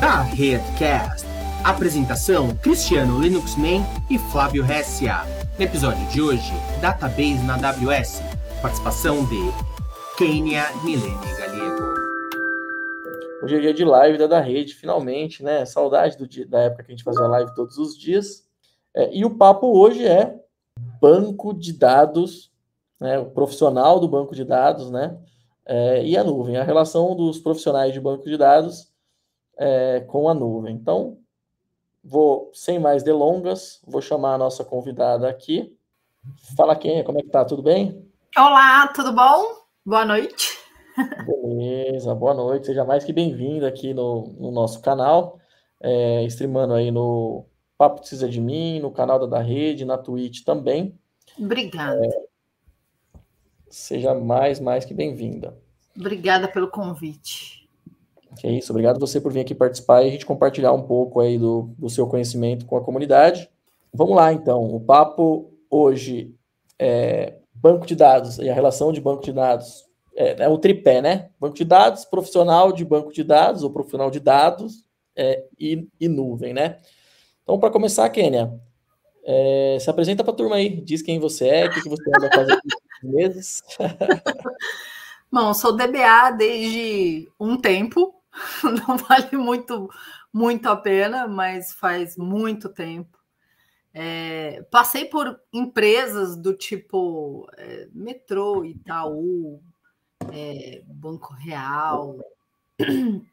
[0.00, 1.26] da Redcast.
[1.64, 5.22] Apresentação: Cristiano Linuxman e Flávio Hessia.
[5.58, 8.20] No episódio de hoje, Database na AWS.
[8.60, 9.38] Participação de
[10.18, 11.86] Kenia Milene Galego.
[13.42, 15.64] Hoje é dia de live da, da rede, finalmente, né?
[15.64, 18.44] Saudade dia, da época que a gente fazia live todos os dias.
[18.94, 20.38] É, e o papo hoje é
[21.00, 22.52] banco de dados,
[23.00, 23.18] né?
[23.18, 25.16] O profissional do banco de dados, né?
[25.64, 28.94] É, e a nuvem, a relação dos profissionais de banco de dados
[29.58, 30.74] é, com a nuvem.
[30.74, 31.18] Então,
[32.02, 35.76] vou, sem mais delongas, vou chamar a nossa convidada aqui.
[36.56, 37.44] Fala quem é, como é que tá?
[37.44, 38.04] Tudo bem?
[38.36, 39.44] Olá, tudo bom?
[39.84, 40.58] Boa noite.
[41.26, 42.66] Beleza, boa noite.
[42.66, 45.38] Seja mais que bem-vindo aqui no, no, nosso canal,
[45.80, 50.42] é, streamando aí no Papo Precisa de Mim, no canal da, da Rede, na Twitch
[50.42, 50.98] também.
[51.38, 52.04] Obrigada.
[52.04, 52.26] É,
[53.68, 55.56] seja mais, mais que bem-vinda.
[55.96, 57.65] Obrigada pelo convite.
[58.42, 61.38] É isso, obrigado você por vir aqui participar e a gente compartilhar um pouco aí
[61.38, 63.48] do, do seu conhecimento com a comunidade.
[63.92, 64.62] Vamos lá, então.
[64.74, 66.34] O papo hoje
[66.78, 69.84] é banco de dados e a relação de banco de dados.
[70.14, 71.30] É, é o tripé, né?
[71.38, 76.08] Banco de dados, profissional de banco de dados ou profissional de dados é, e, e,
[76.08, 76.78] nuvem, né?
[77.42, 78.52] Então, para começar, Kênia,
[79.24, 82.10] é, se apresenta para a turma aí, diz quem você é, o que, que você
[82.16, 82.60] anda fazendo
[83.02, 83.62] meses.
[85.30, 88.14] Bom, sou DBA desde um tempo,
[88.86, 89.90] não vale muito,
[90.32, 93.16] muito a pena, mas faz muito tempo.
[93.92, 99.62] É, passei por empresas do tipo é, Metrô, Itaú,
[100.30, 102.18] é, Banco Real.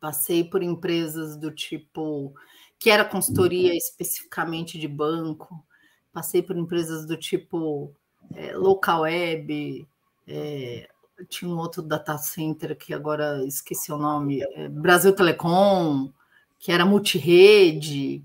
[0.00, 2.32] Passei por empresas do tipo
[2.78, 5.64] que era consultoria especificamente de banco.
[6.12, 7.92] Passei por empresas do tipo
[8.34, 9.86] é, local web,
[10.26, 10.88] é,
[11.24, 16.10] tinha um outro data center que agora esqueci o nome, é Brasil Telecom,
[16.58, 18.24] que era multirede.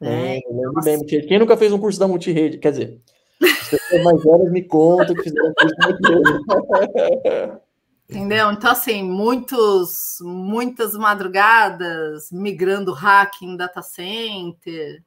[0.00, 0.38] Né?
[0.38, 2.58] É, lembro bem, Quem nunca fez um curso da multirede?
[2.58, 3.00] Quer dizer,
[3.42, 7.60] as pessoas mais velhas me contam que fizeram um curso da multirede.
[8.10, 8.50] Entendeu?
[8.50, 15.04] Então, assim, muitos, muitas madrugadas migrando hack em data center.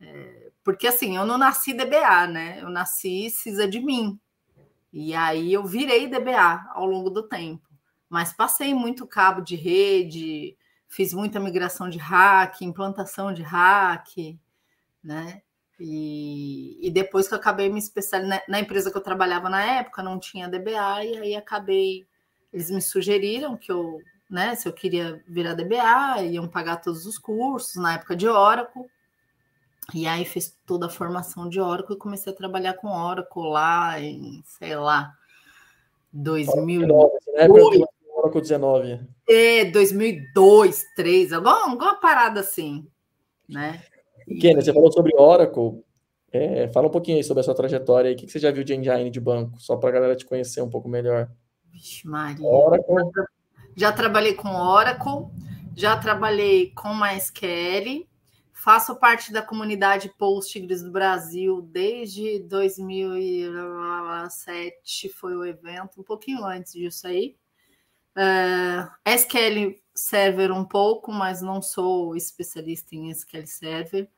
[0.00, 2.58] É, porque, assim, eu não nasci DBA, né?
[2.60, 4.18] Eu nasci CISA de mim.
[4.92, 7.66] E aí eu virei DBA ao longo do tempo,
[8.08, 14.38] mas passei muito cabo de rede, fiz muita migração de hack, implantação de hack,
[15.02, 15.40] né?
[15.80, 19.64] E, e depois que eu acabei me especializando na, na empresa que eu trabalhava na
[19.64, 22.06] época, não tinha DBA, e aí acabei.
[22.52, 23.98] Eles me sugeriram que eu,
[24.30, 28.84] né, se eu queria virar DBA, iam pagar todos os cursos na época de Oracle.
[29.94, 34.00] E aí fiz toda a formação de Oracle e comecei a trabalhar com Oracle lá
[34.00, 35.12] em, sei lá,
[36.12, 36.88] 2002.
[37.34, 37.48] Né?
[38.14, 39.00] Oracle 19.
[39.28, 42.86] É, 2002, 2003, alguma, alguma parada assim,
[43.48, 43.82] né?
[44.26, 44.38] E...
[44.38, 45.82] Kenny, você falou sobre Oracle.
[46.30, 48.14] É, fala um pouquinho aí sobre a sua trajetória aí.
[48.14, 49.60] O que você já viu de engine de banco?
[49.60, 51.28] Só para a galera te conhecer um pouco melhor.
[51.70, 52.46] Vixe, Maria.
[52.46, 52.94] Oracle.
[53.76, 55.28] Já trabalhei com Oracle,
[55.74, 58.06] já trabalhei com MySQL,
[58.62, 66.72] Faço parte da comunidade Postgres do Brasil desde 2007, foi o evento, um pouquinho antes
[66.72, 67.36] disso aí.
[68.16, 74.08] É, SQL Server um pouco, mas não sou especialista em SQL Server.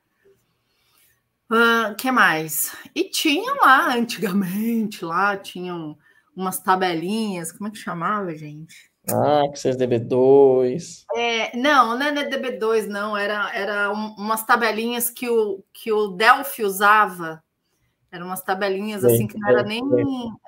[1.50, 2.76] O uh, que mais?
[2.94, 5.96] E tinha lá, antigamente, lá tinham
[6.36, 8.92] umas tabelinhas, como é que chamava, gente?
[9.10, 11.04] Ah, Access DB2.
[11.14, 13.16] É, não, não é DB2, não.
[13.16, 17.42] Era, era um, umas tabelinhas que o, que o Delphi usava.
[18.10, 19.82] Eram umas tabelinhas sim, assim que não era nem.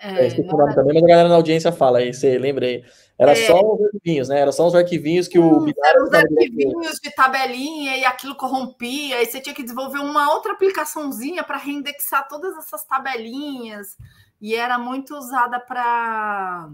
[0.00, 0.74] É, é, não era...
[0.74, 2.84] também, mas a galera na audiência fala aí, você lembrei.
[3.18, 4.38] Era é, só os arquivinhos, né?
[4.38, 5.66] Era só os arquivinhos que o.
[5.84, 10.52] Eram os arquivinhos de tabelinha e aquilo corrompia, e você tinha que desenvolver uma outra
[10.52, 13.96] aplicaçãozinha para reindexar todas essas tabelinhas.
[14.40, 16.70] E era muito usada para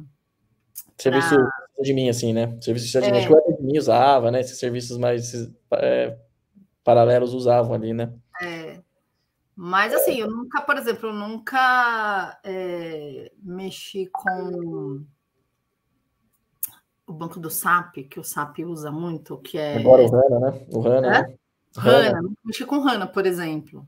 [0.99, 1.83] Serviço pra...
[1.83, 2.56] de mim, assim, né?
[2.60, 3.19] Serviço de é.
[3.19, 4.41] acho que o mim usava, né?
[4.41, 5.32] Esses serviços mais
[5.75, 6.17] é,
[6.85, 8.12] paralelos usavam ali, né?
[8.41, 8.81] É.
[9.55, 15.05] Mas assim, eu nunca, por exemplo, eu nunca é, mexi com
[17.06, 19.76] o banco do SAP, que o SAP usa muito, que é.
[19.76, 20.67] Agora o HANA, né?
[20.73, 21.06] O HANA.
[21.06, 21.11] É?
[21.11, 21.38] Né?
[21.76, 23.87] HANA, nunca mexi com HANA, por exemplo.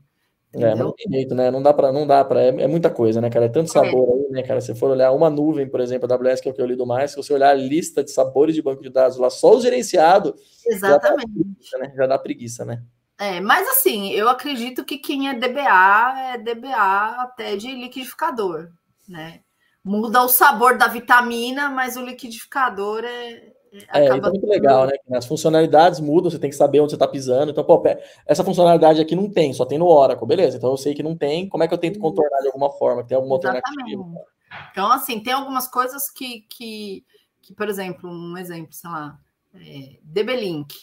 [0.55, 1.51] É, mas não tem jeito, né?
[1.51, 3.45] Não dá para, não dá para, é, é, muita coisa, né, cara?
[3.45, 3.73] É tanto é.
[3.73, 4.13] sabor é.
[4.13, 4.61] aí, né, cara?
[4.61, 6.85] Se for olhar uma nuvem, por exemplo, a AWS, que é o que eu lido
[6.85, 9.61] mais, se você olhar a lista de sabores de banco de dados lá, só o
[9.61, 10.35] gerenciado,
[10.65, 10.87] Exatamente.
[10.87, 11.93] Já dá preguiça, né?
[11.95, 12.83] Já dá preguiça, né?
[13.17, 18.69] É, mas assim, eu acredito que quem é DBA é DBA até de liquidificador,
[19.07, 19.39] né?
[19.85, 23.53] muda o sabor da vitamina, mas o liquidificador é.
[23.93, 24.93] É, é muito legal, né?
[25.13, 27.51] As funcionalidades mudam, você tem que saber onde você está pisando.
[27.51, 27.83] Então, pô,
[28.25, 30.57] essa funcionalidade aqui não tem, só tem no Oracle, beleza?
[30.57, 33.03] Então eu sei que não tem, como é que eu tento contornar de alguma forma?
[33.03, 33.63] Tem alguma Exatamente.
[33.65, 34.25] alternativa?
[34.71, 37.05] Então, assim, tem algumas coisas que, que,
[37.41, 39.17] que por exemplo, um exemplo, sei lá,
[39.53, 40.73] é, DB-Link.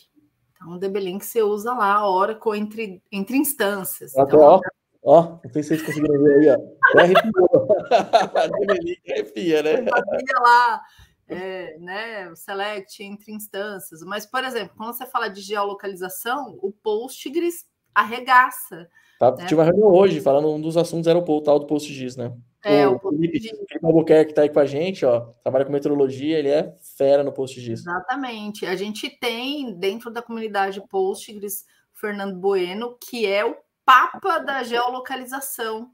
[0.54, 4.16] Então, o DB-Link você usa lá Oracle entre, entre instâncias.
[4.16, 4.60] Até, então,
[5.02, 6.58] ó, não sei se vocês conseguiram ver aí, ó.
[8.60, 9.76] DB-Link arrepia, né?
[9.78, 10.80] Fazia lá,
[11.28, 14.02] é, né, o select entre instâncias.
[14.02, 18.88] Mas, por exemplo, quando você fala de geolocalização, o Postgres arregaça.
[19.18, 19.46] Tá, né?
[19.46, 22.32] Tive uma reunião hoje, falando um dos assuntos era o tal do PostGIS, né?
[22.64, 25.72] É, o, o Felipe, Felipe Albuquerque que tá aí com a gente, ó, trabalha com
[25.72, 27.80] meteorologia, ele é fera no PostGIS.
[27.80, 28.66] Exatamente.
[28.66, 35.90] A gente tem dentro da comunidade Postgres Fernando Bueno, que é o papa da geolocalização,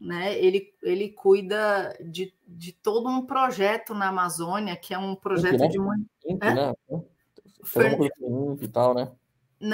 [0.00, 0.38] né?
[0.38, 5.68] Ele, ele cuida de, de todo um projeto na Amazônia, que é um projeto né?
[5.68, 6.06] de muito.
[6.40, 6.54] É?
[6.54, 6.72] Né?
[7.64, 7.98] Fer...
[8.60, 9.12] e tal, né?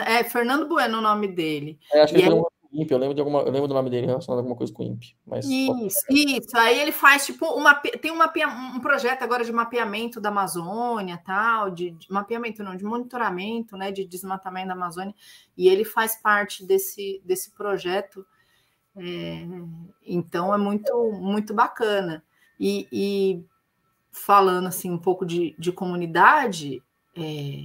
[0.05, 1.79] É Fernando Bueno o nome dele.
[1.93, 2.43] É, acho que ele...
[2.73, 4.83] IMP, eu lembro, de alguma, eu lembro do nome dele relacionado a alguma coisa com
[4.83, 5.17] o IMP.
[5.25, 6.57] Mas isso, isso.
[6.57, 8.31] Aí ele faz tipo uma, tem uma,
[8.75, 13.91] um projeto agora de mapeamento da Amazônia, tal, de, de, mapeamento não, de monitoramento, né,
[13.91, 15.15] de desmatamento da Amazônia,
[15.57, 18.27] e ele faz parte desse, desse projeto.
[18.97, 19.47] É,
[20.05, 22.25] então é muito, muito bacana.
[22.59, 23.45] E, e,
[24.11, 26.83] falando assim um pouco de, de comunidade,
[27.15, 27.65] é,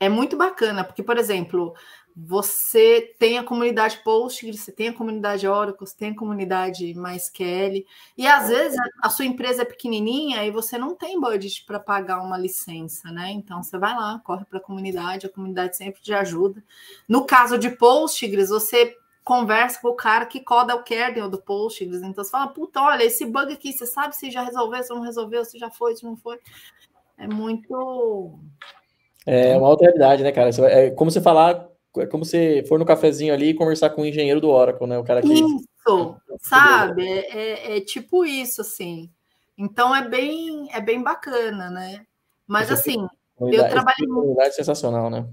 [0.00, 1.74] é muito bacana, porque, por exemplo,
[2.16, 7.84] você tem a comunidade Postgres, você tem a comunidade Oracle, você tem a comunidade MySQL,
[8.16, 12.20] e às vezes a sua empresa é pequenininha e você não tem budget para pagar
[12.20, 13.30] uma licença, né?
[13.30, 16.64] Então você vai lá, corre para a comunidade, a comunidade sempre te ajuda.
[17.08, 18.96] No caso de Postgres, você
[19.28, 23.04] conversa com o cara que coda o kernel do Postgres, então você fala, puta, olha,
[23.04, 26.02] esse bug aqui, você sabe se já resolveu, se não resolveu, se já foi, se
[26.02, 26.38] não foi.
[27.18, 28.38] É muito...
[29.26, 30.48] É uma alteridade, né, cara?
[30.70, 34.06] É como você falar é como se for no cafezinho ali e conversar com o
[34.06, 34.98] engenheiro do Oracle, né?
[34.98, 35.32] O cara que.
[35.32, 37.06] Isso, sabe?
[37.06, 39.10] É, é, é, tipo isso, assim.
[39.58, 42.06] Então é bem, é bem bacana, né?
[42.46, 43.06] Mas assim,
[43.40, 44.06] eu trabalho.
[44.06, 45.26] Comunidade sensacional, né?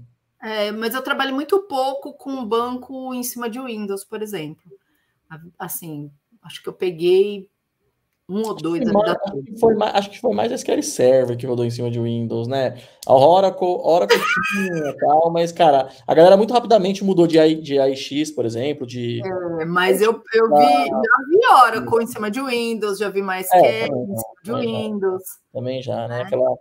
[0.46, 4.62] É, mas eu trabalho muito pouco com banco em cima de Windows, por exemplo.
[5.58, 6.08] Assim,
[6.40, 7.50] acho que eu peguei
[8.28, 11.36] um ou dois acho mais, acho, que foi mais, acho que foi mais SQL Server
[11.36, 12.80] que rodou em cima de Windows, né?
[13.04, 14.20] A Oracle, Oracle
[14.52, 18.86] tinha tal, mas, cara, a galera muito rapidamente mudou de, I, de AIX, por exemplo,
[18.86, 19.20] de...
[19.60, 20.86] É, mas eu, eu vi, ah.
[20.86, 24.14] já vi Oracle em cima de Windows, já vi mais é, em cima
[24.44, 25.22] de Windows.
[25.52, 26.20] Também já, né?
[26.20, 26.22] É.
[26.22, 26.56] Aquela...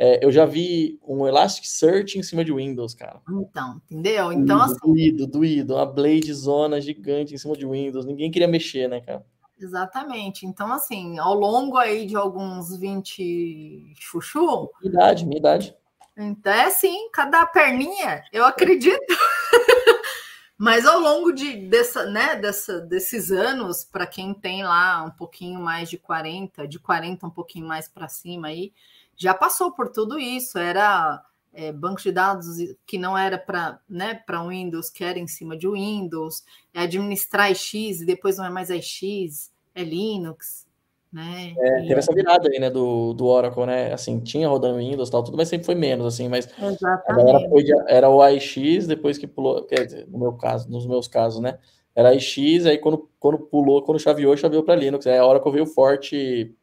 [0.00, 3.20] É, eu já vi um Elasticsearch em cima de Windows, cara.
[3.28, 4.32] Então, entendeu?
[4.32, 4.78] Então, doído, assim...
[4.86, 5.74] Doído, doído.
[5.74, 8.06] Uma Blade Zona gigante em cima de Windows.
[8.06, 9.26] Ninguém queria mexer, né, cara?
[9.58, 10.46] Exatamente.
[10.46, 14.70] Então, assim, ao longo aí de alguns 20 chuchu.
[14.84, 15.74] Idade, minha idade.
[16.16, 19.00] Então, é assim, cada perninha, eu acredito.
[20.56, 25.60] Mas ao longo de, dessa, né, dessa, desses anos, para quem tem lá um pouquinho
[25.60, 28.72] mais de 40, de 40 um pouquinho mais para cima aí,
[29.18, 30.56] já passou por tudo isso.
[30.56, 31.22] Era
[31.52, 32.56] é, banco de dados
[32.86, 38.00] que não era para né, Windows, que era em cima de Windows, é administrar X
[38.00, 40.68] e depois não é mais X, é Linux,
[41.12, 41.54] né?
[41.58, 43.92] É, teve essa virada aí, né, do, do Oracle, né?
[43.92, 48.08] Assim, tinha rodando Windows e tal, tudo, mas sempre foi menos, assim, mas de, era
[48.08, 51.58] o AIX, depois que pulou, quer dizer, no meu caso, nos meus casos, né?
[51.92, 55.04] Era AIX, aí quando, quando pulou, quando chaveou, chaveou para Linux.
[55.08, 56.54] Aí a Oracle veio forte,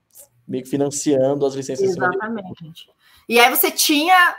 [0.48, 1.90] meio que financiando as licenças.
[1.90, 2.90] Exatamente.
[3.28, 4.36] E aí você tinha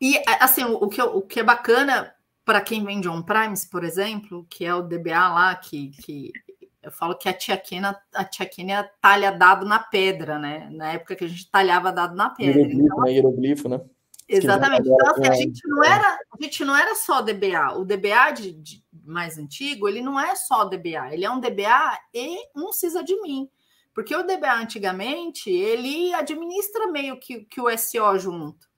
[0.00, 4.64] e assim, o que, o que é bacana para quem vende on-premise, por exemplo, que
[4.64, 6.32] é o DBA lá, que, que
[6.82, 10.68] eu falo que a tia Kena, a tia Kena talha dado na pedra, né?
[10.70, 12.62] Na época que a gente talhava dado na pedra.
[12.62, 13.12] Hieroglifo, então, né?
[13.12, 13.80] Hieroglifo, né?
[14.28, 14.88] Exatamente.
[14.88, 17.76] Então, assim, a gente não era, a gente não era só DBA.
[17.76, 21.98] O DBA de, de, mais antigo, ele não é só DBA, ele é um DBA
[22.14, 23.48] e um sysadmin.
[23.94, 28.68] Porque o DBA antigamente, ele administra meio que, que o SO junto.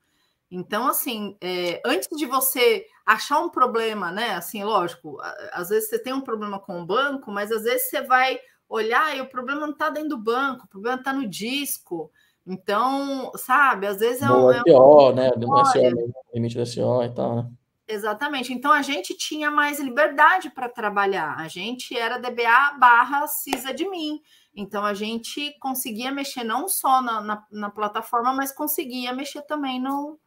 [0.51, 4.33] Então, assim, é, antes de você achar um problema, né?
[4.33, 5.19] Assim, lógico,
[5.53, 9.17] às vezes você tem um problema com o banco, mas às vezes você vai olhar
[9.17, 12.11] e o problema não está dentro do banco, o problema está no disco.
[12.47, 14.47] Então, sabe, às vezes é um.
[14.47, 15.15] No SO, é um...
[15.15, 15.31] né?
[15.37, 17.51] No SO, limite do SO e tal, né?
[17.87, 18.53] Exatamente.
[18.53, 21.35] Então a gente tinha mais liberdade para trabalhar.
[21.37, 24.21] A gente era DBA barra CISA de mim.
[24.55, 29.81] Então a gente conseguia mexer não só na, na, na plataforma, mas conseguia mexer também
[29.81, 30.19] no,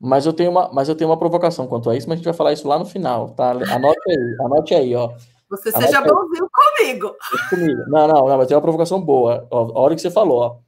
[0.00, 2.24] mas eu tenho uma, mas eu tenho uma provocação quanto a isso, mas a gente
[2.24, 3.50] vai falar isso lá no final, tá?
[3.50, 5.12] Anote aí, anote aí, ó.
[5.50, 7.14] Você seja bonzinho comigo.
[7.50, 7.82] comigo.
[7.88, 9.46] Não, não, não, mas tem uma provocação boa.
[9.50, 10.58] Ó, a hora que você falou, ó,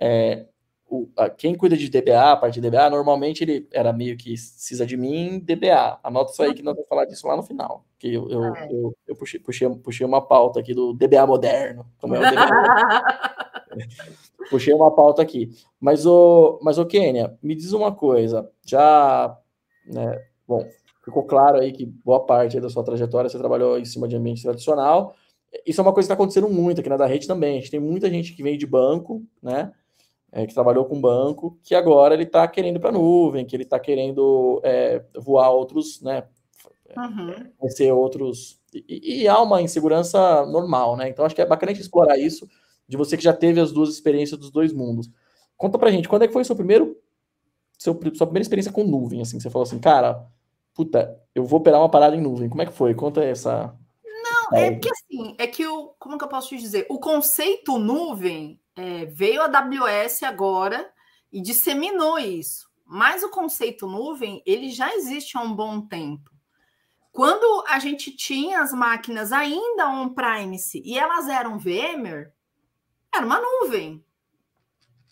[0.00, 0.46] é,
[0.94, 4.30] o, a, quem cuida de DBA, a parte de DBA, normalmente ele era meio que
[4.30, 5.98] precisa de mim, DBA.
[6.02, 7.84] Anota isso aí que nós vamos falar disso lá no final.
[7.98, 8.68] Que eu, eu, é.
[8.70, 11.86] eu, eu puxei, puxei, puxei uma pauta aqui do DBA moderno.
[12.00, 13.44] Como é o DBA
[14.50, 15.50] puxei uma pauta aqui.
[15.80, 18.48] Mas, o, mas, o Kênia, me diz uma coisa.
[18.64, 19.36] Já,
[19.86, 20.66] né, bom,
[21.04, 24.42] ficou claro aí que boa parte da sua trajetória você trabalhou em cima de ambiente
[24.42, 25.14] tradicional.
[25.66, 27.58] Isso é uma coisa que está acontecendo muito aqui na da rede também.
[27.58, 29.72] A gente tem muita gente que vem de banco, né?
[30.36, 33.78] É, que trabalhou com banco, que agora ele está querendo para nuvem, que ele está
[33.78, 36.24] querendo é, voar outros, né?
[36.96, 37.70] Uhum.
[37.70, 38.60] Ser outros.
[38.74, 41.08] E, e, há uma insegurança normal, né?
[41.08, 42.48] Então acho que é bacana a gente explorar isso,
[42.88, 45.08] de você que já teve as duas experiências dos dois mundos.
[45.56, 47.00] Conta pra gente, quando é que foi o seu primeiro.
[47.78, 50.26] Seu, sua primeira experiência com nuvem, assim, você falou assim, cara,
[50.72, 52.48] puta, eu vou operar uma parada em nuvem.
[52.48, 52.92] Como é que foi?
[52.92, 53.72] Conta essa.
[54.04, 55.94] Não, é que assim, é que o.
[55.96, 56.86] Como que eu posso te dizer?
[56.90, 60.92] O conceito nuvem é, veio a AWS agora
[61.32, 62.68] e disseminou isso.
[62.84, 66.30] Mas o conceito nuvem, ele já existe há um bom tempo.
[67.10, 72.32] Quando a gente tinha as máquinas ainda on-premise e elas eram VMware,
[73.14, 74.04] era uma nuvem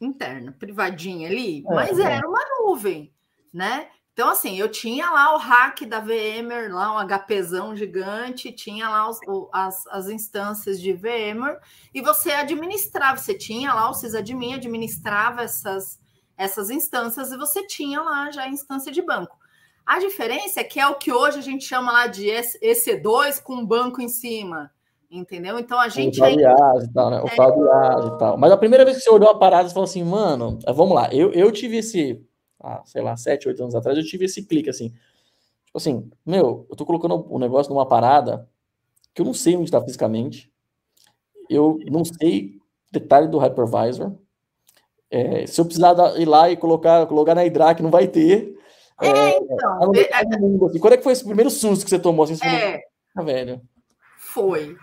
[0.01, 2.17] interna, privadinha ali, é, mas é.
[2.17, 3.15] era uma nuvem,
[3.53, 3.89] né?
[4.13, 9.09] Então, assim, eu tinha lá o hack da VMware, lá um HPzão gigante, tinha lá
[9.09, 9.19] os,
[9.51, 11.59] as, as instâncias de VMware,
[11.95, 15.99] e você administrava, você tinha lá o sysadmin, administrava essas,
[16.37, 19.39] essas instâncias, e você tinha lá já a instância de banco.
[19.87, 23.65] A diferença é que é o que hoje a gente chama lá de EC2 com
[23.65, 24.71] banco em cima,
[25.11, 25.59] entendeu?
[25.59, 26.21] Então a gente.
[26.21, 26.37] O aí...
[26.37, 27.21] e tal, né?
[27.21, 27.35] O é...
[27.35, 28.37] e tal.
[28.37, 31.09] Mas a primeira vez que você olhou a parada, você falou assim, mano, vamos lá,
[31.13, 32.23] eu, eu tive esse
[32.63, 34.91] há, sei lá, sete, oito anos atrás, eu tive esse clique assim.
[35.67, 38.49] Tipo assim, meu, eu tô colocando o um negócio numa parada
[39.15, 40.51] que eu não sei onde está fisicamente,
[41.49, 42.59] eu não sei
[42.91, 44.13] detalhe do hypervisor.
[45.11, 48.57] É, se eu precisar ir lá e colocar, colocar na Hydrac, não vai ter.
[49.01, 49.93] É, é então.
[49.95, 50.79] É, assim.
[50.79, 52.25] Quando é que foi esse primeiro susto que você tomou?
[52.25, 52.81] Assim, é,
[53.15, 53.61] ah, velho.
[54.19, 54.77] Foi.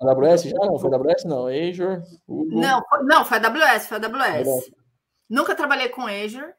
[0.00, 0.58] AWS já?
[0.58, 1.24] Não, foi AWS?
[1.24, 2.02] Não, Azure.
[2.26, 2.60] Google.
[2.60, 4.70] Não, foi, não, foi AWS, foi AWS.
[5.30, 6.52] Nunca trabalhei com Azure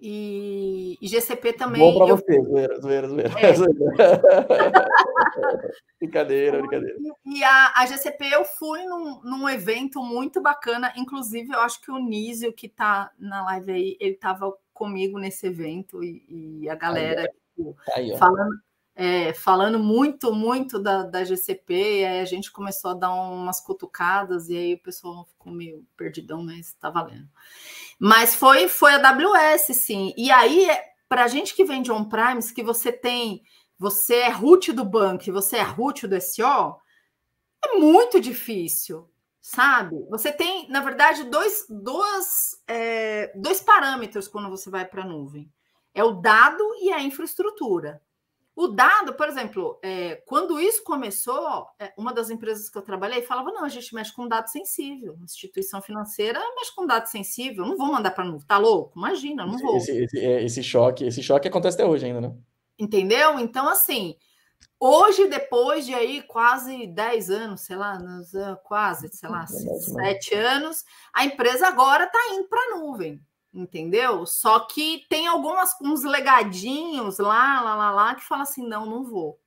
[0.00, 1.80] e, e GCP também.
[1.80, 2.16] Bom para eu...
[2.16, 3.30] você, zoeira, zoeira, zoeira.
[3.38, 3.52] É.
[6.00, 6.96] brincadeira, brincadeira.
[7.24, 11.90] E, a, a, GCP eu fui num, num, evento muito bacana, inclusive eu acho que
[11.90, 16.74] o Nísio, que está na live aí, ele estava comigo nesse evento e, e a
[16.74, 18.56] galera aí, tipo, aí, falando,
[18.94, 23.60] é, falando muito, muito da, da GCP, e aí a gente começou a dar umas
[23.60, 27.28] cutucadas, e aí o pessoal ficou meio perdidão, mas está valendo.
[27.98, 30.12] Mas foi, foi a AWS, sim.
[30.16, 30.68] E aí,
[31.08, 33.42] para a gente que vende on-premise, que você tem,
[33.78, 36.76] você é root do banco, você é root do SEO,
[37.64, 39.10] é muito difícil,
[39.40, 40.04] sabe?
[40.10, 45.50] Você tem, na verdade, dois, dois, é, dois parâmetros quando você vai para a nuvem.
[45.94, 48.02] É o dado e a infraestrutura.
[48.56, 53.20] O dado, por exemplo, é, quando isso começou, é, uma das empresas que eu trabalhei
[53.20, 55.14] falava: não, a gente mexe com dado sensível.
[55.22, 57.66] Instituição financeira mexe com dado sensível.
[57.66, 58.46] Não vou mandar para nuvem.
[58.46, 58.98] Tá louco?
[58.98, 59.76] Imagina, não vou.
[59.76, 62.34] Esse, esse, é, esse, choque, esse choque acontece até hoje ainda, né?
[62.78, 63.38] Entendeu?
[63.38, 64.16] Então, assim,
[64.80, 67.98] hoje, depois de aí quase 10 anos, sei lá,
[68.64, 70.82] quase, sei lá, 7 anos,
[71.12, 73.22] a empresa agora está indo para a nuvem
[73.56, 74.26] entendeu?
[74.26, 79.04] Só que tem algumas uns legadinhos lá, lá, lá, lá, que fala assim: não, não
[79.04, 79.40] vou.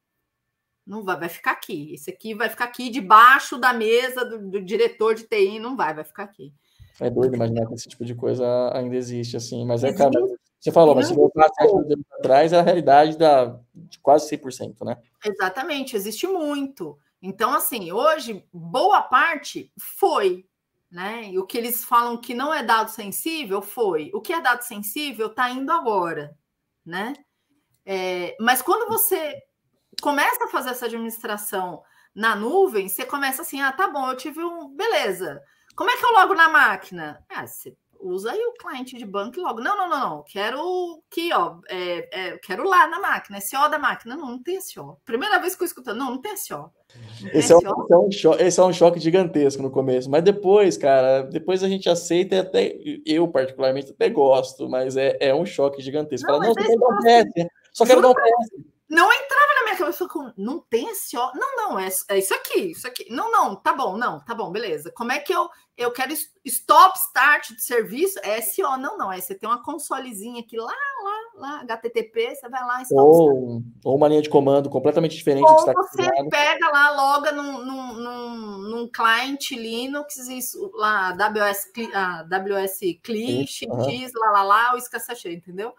[0.86, 1.94] Não vai, vai ficar aqui.
[1.94, 5.94] Esse aqui vai ficar aqui debaixo da mesa do, do diretor de TI, não vai,
[5.94, 6.52] vai ficar aqui.
[7.00, 10.20] É doido imaginar que esse tipo de coisa ainda existe, assim, mas é, cara,
[10.60, 14.84] você falou, mas se voltar sete anos atrás, é a realidade da, de quase 100%,
[14.84, 14.98] né?
[15.24, 16.98] Exatamente, existe muito.
[17.22, 20.46] Então, assim, hoje, boa parte foi,
[20.92, 21.30] né?
[21.30, 24.10] E o que eles falam que não é dado sensível foi.
[24.14, 26.36] O que é dado sensível está indo agora,
[26.86, 27.14] né?
[27.86, 29.42] É, mas quando você
[30.02, 34.44] começa a fazer essa administração na nuvem, você começa assim: ah, tá bom, eu tive
[34.44, 34.70] um.
[34.76, 35.42] Beleza.
[35.76, 37.24] Como é que eu logo na máquina?
[37.30, 39.62] Ah, você usa aí o cliente de banco e logo.
[39.62, 40.24] Não, não, não, não.
[40.24, 41.60] Quero aqui, ó.
[41.68, 44.16] É, é, quero lá na máquina, SO da máquina.
[44.16, 44.98] Não, não tem SO.
[45.06, 46.72] Primeira vez que eu escuto, não, não tem SO.
[47.34, 50.24] Esse, É um, esse, é um choque, esse é um choque gigantesco no começo, mas
[50.24, 55.36] depois, cara, depois a gente aceita e até eu, particularmente, até gosto, mas é, é
[55.36, 56.28] um choque gigantesco.
[56.28, 57.52] Não, Fala, não, só quero dar um teste.
[57.74, 58.66] Só quero dar um teste.
[58.90, 61.32] Não entrava na minha cabeça com não tem esse ó.
[61.36, 63.06] Não, não, é, é isso aqui, isso aqui.
[63.12, 64.92] Não, não, tá bom, não, tá bom, beleza.
[64.96, 66.12] Como é que eu eu quero
[66.44, 68.20] stop start de serviço?
[68.22, 69.12] É SO, não, não.
[69.12, 73.96] É você tem uma consolezinha aqui lá, lá, lá, HTTP, você vai lá ou, ou
[73.96, 77.66] uma linha de comando completamente diferente ou do que está você pega lá, loga num,
[77.66, 84.20] num, num, num client Linux, isso, lá, AWS, AWS CLI, XX, uhum.
[84.20, 85.74] lá, lá, lá, o escassachê, entendeu?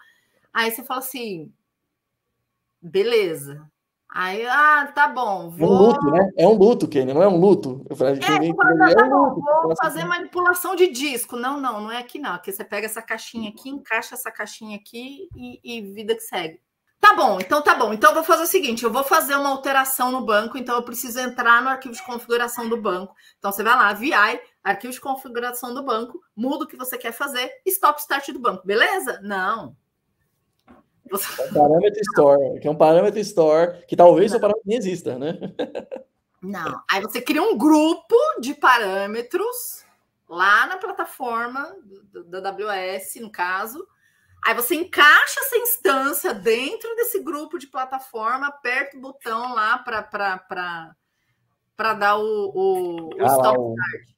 [0.52, 1.52] Aí você fala assim,
[2.80, 3.70] beleza,
[4.12, 5.50] Aí, ah, tá bom.
[5.50, 5.68] Vou...
[5.68, 6.30] É um luto, né?
[6.36, 7.84] É um luto, Kenny, não é um luto.
[7.88, 8.54] Eu falei, é, nem...
[8.54, 9.40] tá, tá é um luto.
[9.40, 11.36] Vou fazer manipulação de disco.
[11.36, 12.34] Não, não, não é aqui não.
[12.34, 16.60] Aqui você pega essa caixinha aqui, encaixa essa caixinha aqui e, e vida que segue.
[17.00, 17.94] Tá bom, então tá bom.
[17.94, 20.82] Então eu vou fazer o seguinte: eu vou fazer uma alteração no banco, então eu
[20.82, 23.14] preciso entrar no arquivo de configuração do banco.
[23.38, 27.12] Então você vai lá, VI, arquivo de configuração do banco, muda o que você quer
[27.12, 29.18] fazer, stop start do banco, beleza?
[29.22, 29.74] Não.
[31.10, 35.18] É um parâmetro store, que é um parâmetro store, que talvez o parâmetro nem exista,
[35.18, 35.38] né?
[36.42, 36.82] Não.
[36.90, 39.84] Aí você cria um grupo de parâmetros
[40.28, 41.76] lá na plataforma
[42.26, 43.86] da AWS, no caso.
[44.42, 50.00] Aí você encaixa essa instância dentro desse grupo de plataforma, aperta o botão lá para
[51.94, 54.08] dar o, o, o ah, stop start.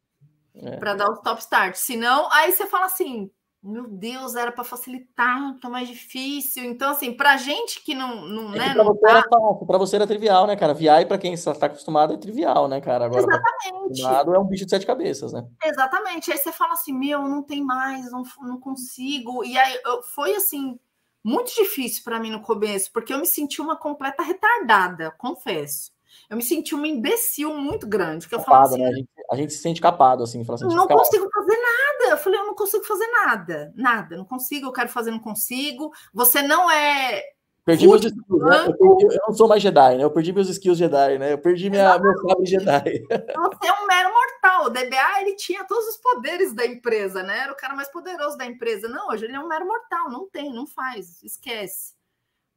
[0.55, 0.77] É.
[0.77, 1.75] Para dar o stop start.
[1.75, 3.31] Senão, aí você fala assim:
[3.63, 6.65] meu Deus, era para facilitar, tá mais difícil.
[6.65, 8.27] Então, assim, para gente que não.
[8.27, 9.39] não, é né, para você, tá...
[9.69, 10.75] Era você era trivial, né, cara?
[10.75, 13.05] VI, para quem está acostumado, é trivial, né, cara?
[13.05, 14.35] Agora, Exatamente.
[14.35, 15.47] é um bicho de sete cabeças, né?
[15.65, 16.33] Exatamente.
[16.33, 19.45] Aí você fala assim: meu, não tem mais, não, não consigo.
[19.45, 19.81] E aí
[20.15, 20.79] foi assim.
[21.25, 25.93] Muito difícil para mim no começo, porque eu me senti uma completa retardada, confesso
[26.33, 28.27] eu me senti uma imbecil muito grande.
[28.27, 28.89] Que eu capado, assim, né?
[28.89, 30.43] a, gente, a, gente, se sente capado, assim.
[30.45, 31.92] Fala assim, não consigo fazer nada.
[32.13, 33.73] Eu falei, eu não consigo fazer nada.
[33.77, 34.17] Nada.
[34.17, 35.93] Não consigo, eu quero fazer, não consigo.
[36.13, 37.23] Você não é.
[37.65, 38.67] Perdi meus skills, né?
[38.67, 40.03] eu, perdi, eu, não sou mais Jedi, né?
[40.03, 41.33] Eu perdi meus skills Jedi, né?
[41.33, 43.07] Eu perdi minha, meu sabre Jedi.
[43.09, 44.67] Você é um mero mortal.
[44.67, 47.39] O DBA, ele tinha todos os poderes da empresa, né?
[47.39, 48.89] Era o cara mais poderoso da empresa.
[48.89, 50.11] Não, hoje ele é um mero mortal.
[50.11, 51.23] Não tem, não faz.
[51.23, 51.95] Esquece,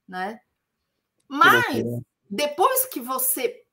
[0.08, 0.40] né?
[1.28, 1.84] Mas
[2.30, 3.64] depois que você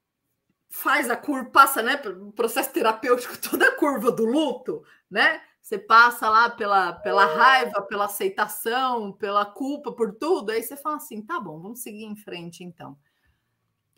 [0.68, 2.00] faz a curva, passa, né,
[2.34, 5.40] processo terapêutico, toda a curva do luto, né?
[5.62, 10.96] Você passa lá pela, pela raiva, pela aceitação, pela culpa, por tudo, aí você fala
[10.96, 12.96] assim, tá bom, vamos seguir em frente então.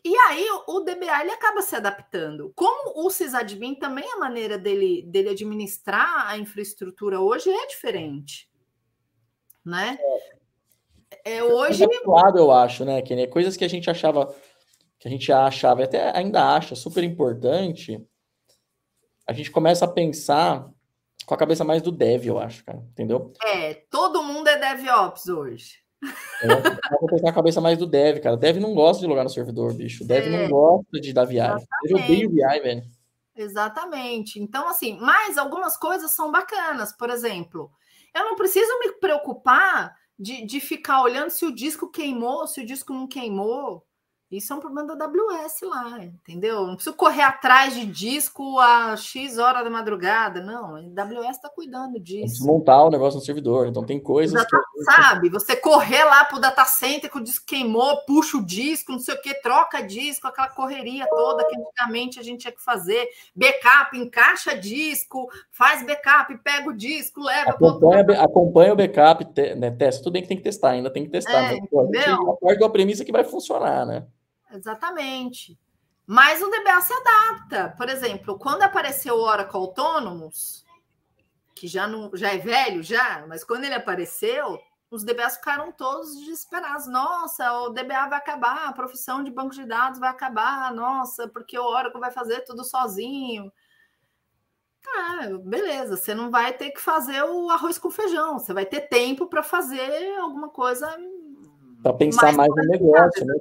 [0.03, 2.53] E aí o DBA ele acaba se adaptando.
[2.55, 8.47] Como o sysadmin também a maneira dele, dele administrar a infraestrutura hoje é diferente,
[9.65, 9.97] né?
[11.25, 11.83] É, é hoje.
[11.83, 11.87] É
[12.37, 13.01] eu acho, né?
[13.01, 14.31] Que coisas que a gente achava
[14.99, 17.99] que a gente achava, até ainda acha super importante,
[19.27, 20.71] a gente começa a pensar
[21.25, 23.33] com a cabeça mais do dev, eu acho, cara, entendeu?
[23.43, 25.85] É, todo mundo é DevOps hoje.
[26.43, 26.47] É,
[26.99, 28.37] vou pensar a cabeça mais do dev, cara.
[28.37, 30.05] Dev não gosta de logar no servidor, bicho.
[30.05, 31.65] Dev é, não gosta de dar viagem.
[31.85, 32.83] Eu odeio VI, velho.
[33.35, 34.39] Exatamente.
[34.39, 36.95] Então, assim, mas algumas coisas são bacanas.
[36.95, 37.71] Por exemplo,
[38.13, 42.65] eu não preciso me preocupar de, de ficar olhando se o disco queimou, se o
[42.65, 43.85] disco não queimou.
[44.37, 46.67] Isso é um problema da AWS lá, entendeu?
[46.67, 50.75] Não preciso correr atrás de disco a X hora da madrugada, não.
[50.75, 52.33] A AWS está cuidando disso.
[52.39, 54.45] Desmontar o negócio no servidor, então tem coisas.
[54.45, 54.83] que...
[54.83, 58.91] Sabe, você correr lá para o data center que o disco queimou, puxa o disco,
[58.91, 62.63] não sei o que, troca disco, aquela correria toda que antigamente a gente tinha que
[62.63, 63.07] fazer.
[63.35, 67.51] Backup, encaixa disco, faz backup, pega o disco, leva.
[67.51, 70.03] Acompanha, acompanha o backup, né, testa.
[70.03, 71.53] Tudo bem que tem que testar, ainda tem que testar.
[71.53, 74.05] É, mas, pô, a gente parte da premissa que vai funcionar, né?
[74.55, 75.57] Exatamente.
[76.07, 77.73] Mas o DBA se adapta.
[77.77, 80.63] Por exemplo, quando apareceu o Oracle Autonomous,
[81.55, 84.59] que já, não, já é velho já, mas quando ele apareceu,
[84.91, 86.87] os DBAs ficaram todos desesperados.
[86.87, 91.57] Nossa, o DBA vai acabar, a profissão de banco de dados vai acabar, nossa, porque
[91.57, 93.51] o Oracle vai fazer tudo sozinho.
[94.87, 98.81] Ah, beleza, você não vai ter que fazer o arroz com feijão, você vai ter
[98.81, 100.95] tempo para fazer alguma coisa
[101.85, 103.35] para pensar mais, mais no negócio, né?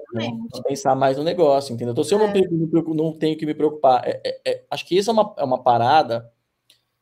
[0.50, 1.92] Para pensar mais no negócio, entendeu?
[1.92, 2.32] Então, se eu não, é.
[2.32, 5.44] tenho, não tenho que me preocupar, é, é, é, acho que isso é uma, é
[5.44, 6.30] uma parada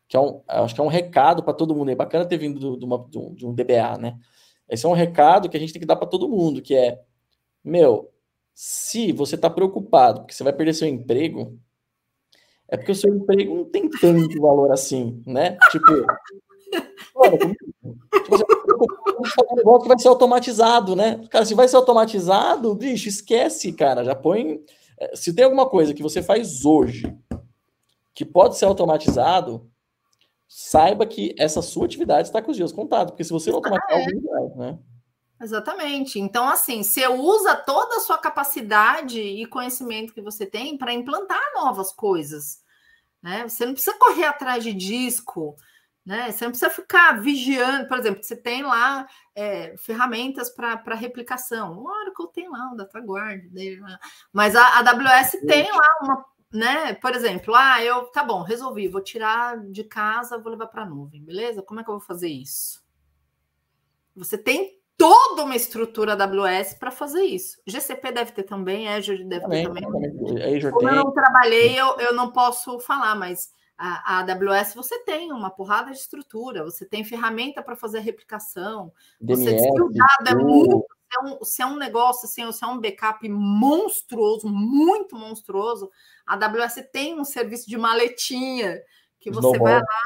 [0.06, 1.90] que é um, acho que é um recado para todo mundo.
[1.90, 4.18] É bacana ter vindo do, de, uma, de um DBA, né?
[4.68, 7.00] Esse é um recado que a gente tem que dar para todo mundo, que é,
[7.64, 8.12] meu,
[8.54, 11.58] se você está preocupado porque você vai perder seu emprego,
[12.68, 15.58] é porque o seu emprego não tem tanto valor assim, né?
[15.72, 15.86] Tipo,
[17.16, 17.56] olha, tipo,
[18.28, 18.44] você
[19.50, 21.26] um negócio que vai ser automatizado, né?
[21.30, 24.04] Cara, se vai ser automatizado, bicho, esquece, cara.
[24.04, 24.60] Já põe.
[24.98, 27.16] É, se tem alguma coisa que você faz hoje
[28.14, 29.70] que pode ser automatizado,
[30.46, 33.98] saiba que essa sua atividade está com os dias contados, porque se você não automatizar,
[33.98, 34.04] é.
[34.04, 34.78] alguém vai, né?
[35.42, 36.20] Exatamente.
[36.20, 41.42] Então, assim, você usa toda a sua capacidade e conhecimento que você tem para implantar
[41.54, 42.62] novas coisas.
[43.20, 43.48] Né?
[43.48, 45.56] Você não precisa correr atrás de disco,
[46.04, 46.32] Né?
[46.32, 51.78] Você não precisa ficar vigiando, por exemplo, você tem lá é, ferramentas para replicação.
[51.78, 53.98] O Oracle tem lá o DataGuard dele lá.
[54.32, 56.94] Mas a, a AWS tem lá uma, né?
[56.94, 60.86] Por exemplo, ah, eu tá bom, resolvi, vou tirar de casa, vou levar para a
[60.86, 61.62] nuvem, beleza?
[61.62, 62.82] Como é que eu vou fazer isso?
[64.16, 67.60] Você tem toda uma estrutura AWS para fazer isso.
[67.66, 69.82] GCP deve ter também, Azure deve também, ter também.
[69.82, 70.70] também.
[70.70, 73.52] Como eu não trabalhei, eu, eu não posso falar, mas
[73.84, 78.02] a, a AWS você tem uma porrada de estrutura, você tem ferramenta para fazer a
[78.02, 78.92] replicação.
[79.20, 82.80] DNS, você, é muito se é, um, se é um negócio assim, se é um
[82.80, 85.90] backup monstruoso, muito monstruoso,
[86.24, 88.80] a AWS tem um serviço de maletinha
[89.18, 89.64] que você Snowball.
[89.64, 90.02] vai lá,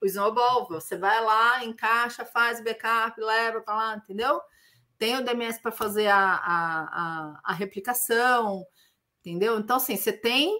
[0.00, 4.40] o Snowball, você vai lá, encaixa, faz backup, leva para lá, entendeu?
[4.98, 8.66] Tem o DMS para fazer a, a, a, a, replicação,
[9.20, 9.58] entendeu?
[9.58, 10.58] Então, assim, você tem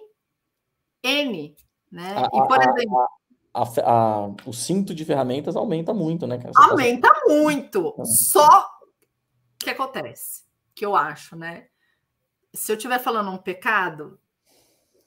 [1.03, 1.55] N,
[1.93, 2.15] né?
[2.17, 3.07] A, e, por exemplo.
[3.53, 6.39] A, o cinto de ferramentas aumenta muito, né?
[6.55, 7.93] Aumenta muito.
[7.99, 8.05] É.
[8.05, 8.67] Só
[9.59, 11.67] que acontece, que eu acho, né?
[12.51, 14.19] Se eu estiver falando um pecado,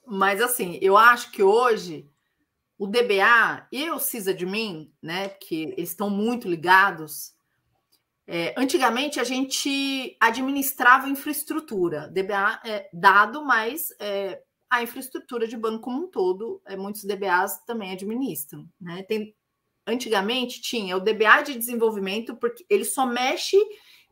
[0.06, 2.08] mas assim, eu acho que hoje
[2.78, 7.34] o DBA e o sysadmin, né, que eles estão muito ligados.
[8.28, 15.82] É, antigamente a gente administrava infraestrutura, DBA é dado, mas é, a infraestrutura de banco
[15.82, 18.68] como um todo, é, muitos DBAs também administram.
[18.80, 19.02] Né?
[19.04, 19.34] Tem,
[19.86, 23.56] antigamente tinha o DBA de desenvolvimento, porque ele só mexe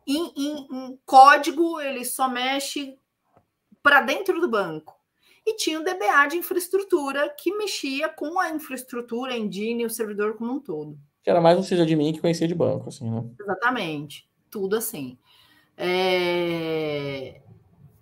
[0.07, 2.97] em, em, em código, ele só mexe
[3.83, 4.95] para dentro do banco.
[5.47, 10.37] E tinha o DBA de infraestrutura, que mexia com a infraestrutura, a engine, o servidor
[10.37, 10.99] como um todo.
[11.23, 13.23] Que era mais um sysadmin que conhecia de banco, assim, né?
[13.38, 14.29] Exatamente.
[14.51, 15.19] Tudo assim.
[15.77, 17.40] É...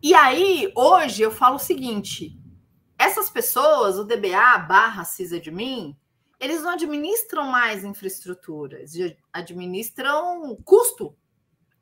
[0.01, 2.39] E aí, hoje, eu falo o seguinte:
[3.23, 5.97] essas pessoas, o DBA barra sysadmin,
[6.41, 11.17] eles não administram mais infraestrutura, eles administram custo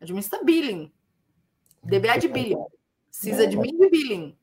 [0.01, 0.91] Administra billing.
[1.85, 2.57] DBA de billing.
[3.59, 4.39] Mim de billing.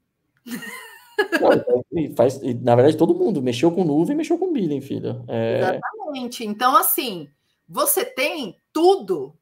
[1.41, 5.23] Não, faz, na verdade, todo mundo mexeu com nuvem mexeu com billing, filha.
[5.27, 5.59] É...
[5.59, 6.45] Exatamente.
[6.45, 7.27] Então, assim,
[7.67, 9.35] você tem tudo.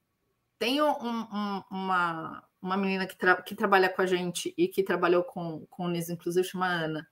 [0.57, 4.83] Tem um, um, uma, uma menina que, tra que trabalha com a gente e que
[4.83, 7.05] trabalhou com, com o NIS, inclusive, chama Ana.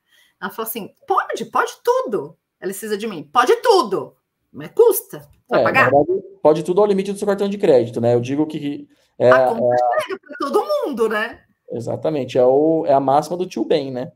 [0.44, 2.38] Ela falou assim: pode, pode tudo.
[2.60, 3.24] Ela precisa de mim.
[3.24, 4.16] Pode tudo.
[4.52, 5.90] Mas custa é, pagar.
[5.90, 8.14] Verdade, pode tudo ao limite do seu cartão de crédito, né?
[8.14, 8.88] Eu digo que.
[9.18, 11.40] É, a conta é, para todo mundo, né?
[11.72, 12.38] Exatamente.
[12.38, 14.12] É, o, é a máxima do tio bem, né?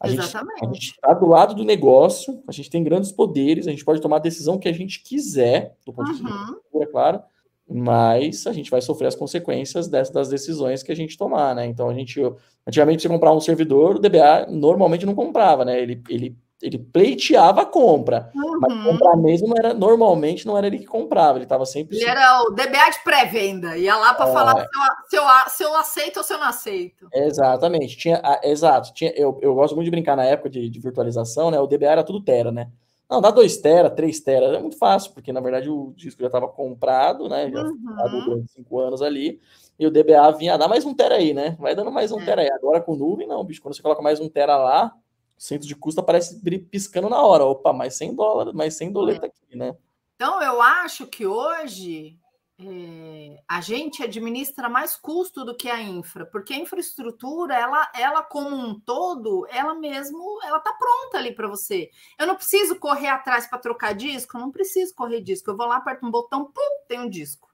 [0.00, 0.60] A Exatamente.
[0.60, 3.84] Gente, a gente está do lado do negócio, a gente tem grandes poderes, a gente
[3.84, 6.82] pode tomar a decisão que a gente quiser, do ponto de vista uhum.
[6.82, 7.22] é claro,
[7.72, 11.66] mas a gente vai sofrer as consequências dessas, das decisões que a gente tomar, né?
[11.66, 12.20] Então a gente,
[12.66, 15.80] antigamente você comprar um servidor, o DBA normalmente não comprava, né?
[15.80, 18.60] Ele, ele ele pleiteava a compra, uhum.
[18.60, 21.96] mas comprar mesmo não era, normalmente não era ele que comprava, ele estava sempre.
[21.96, 24.32] Ele era o DBA de pré-venda, ia lá para é...
[24.32, 24.68] falar se eu,
[25.08, 27.08] se, eu, se eu aceito ou se eu não aceito.
[27.12, 31.50] Exatamente, tinha, exato, tinha, eu, eu gosto muito de brincar na época de, de virtualização,
[31.50, 31.58] né?
[31.58, 32.68] O DBA era tudo Tera, né?
[33.12, 36.28] Não, dá 2 Tera, 3 Tera, é muito fácil, porque na verdade o disco já
[36.28, 37.50] estava comprado, né?
[37.50, 38.24] Já uhum.
[38.24, 39.38] durante 5 anos ali.
[39.78, 41.54] E o DBA vinha, dá mais um Tera aí, né?
[41.60, 42.24] Vai dando mais um é.
[42.24, 42.50] Tera aí.
[42.50, 43.60] Agora com nuvem, não, bicho.
[43.60, 44.94] Quando você coloca mais um Tera lá,
[45.36, 47.44] centro de custo aparece piscando na hora.
[47.44, 49.28] Opa, mais 100 dólares, mais 100 doleta é.
[49.28, 49.76] aqui, né?
[50.14, 52.18] Então, eu acho que hoje
[52.64, 58.22] é, a gente administra mais custo do que a infra, porque a infraestrutura, ela, ela
[58.22, 61.90] como um todo, ela mesmo, ela tá pronta ali para você.
[62.18, 65.50] Eu não preciso correr atrás para trocar disco, eu não preciso correr disco.
[65.50, 67.50] Eu vou lá, aperto um botão, pum, tem um disco.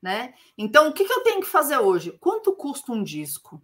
[0.00, 0.34] Né?
[0.56, 2.12] Então, o que, que eu tenho que fazer hoje?
[2.20, 3.60] Quanto custa um disco?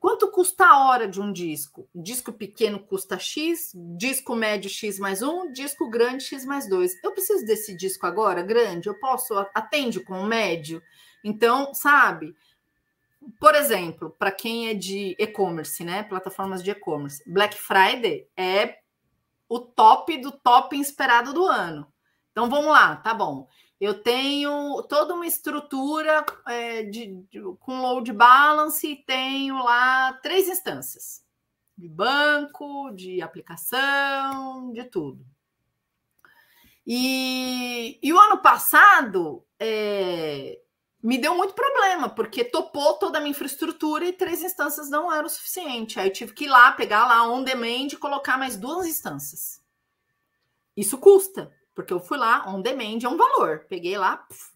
[0.00, 1.88] Quanto custa a hora de um disco?
[1.94, 6.92] Disco pequeno custa X, disco médio X mais um, disco grande X mais dois.
[7.02, 8.88] Eu preciso desse disco agora, grande?
[8.88, 10.80] Eu posso, atende com o médio?
[11.24, 12.36] Então, sabe?
[13.40, 16.04] Por exemplo, para quem é de e-commerce, né?
[16.04, 18.78] Plataformas de e-commerce, Black Friday é
[19.48, 21.86] o top do top esperado do ano.
[22.30, 23.48] Então vamos lá, tá bom
[23.80, 30.48] eu tenho toda uma estrutura é, de, de, com load balance e tenho lá três
[30.48, 31.22] instâncias
[31.76, 35.24] de banco, de aplicação, de tudo.
[36.84, 40.58] E, e o ano passado é,
[41.00, 45.24] me deu muito problema, porque topou toda a minha infraestrutura e três instâncias não era
[45.24, 46.00] o suficiente.
[46.00, 49.62] Aí eu tive que ir lá, pegar lá on demand e colocar mais duas instâncias.
[50.76, 51.52] Isso custa.
[51.78, 53.64] Porque eu fui lá, on demand é um valor.
[53.68, 54.16] Peguei lá.
[54.16, 54.50] Puf.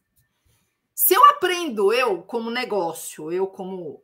[0.93, 4.03] Se eu aprendo, eu como negócio, eu como.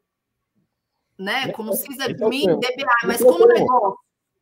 [1.18, 3.98] Né, como CISA, mim, DBA, mas como negócio,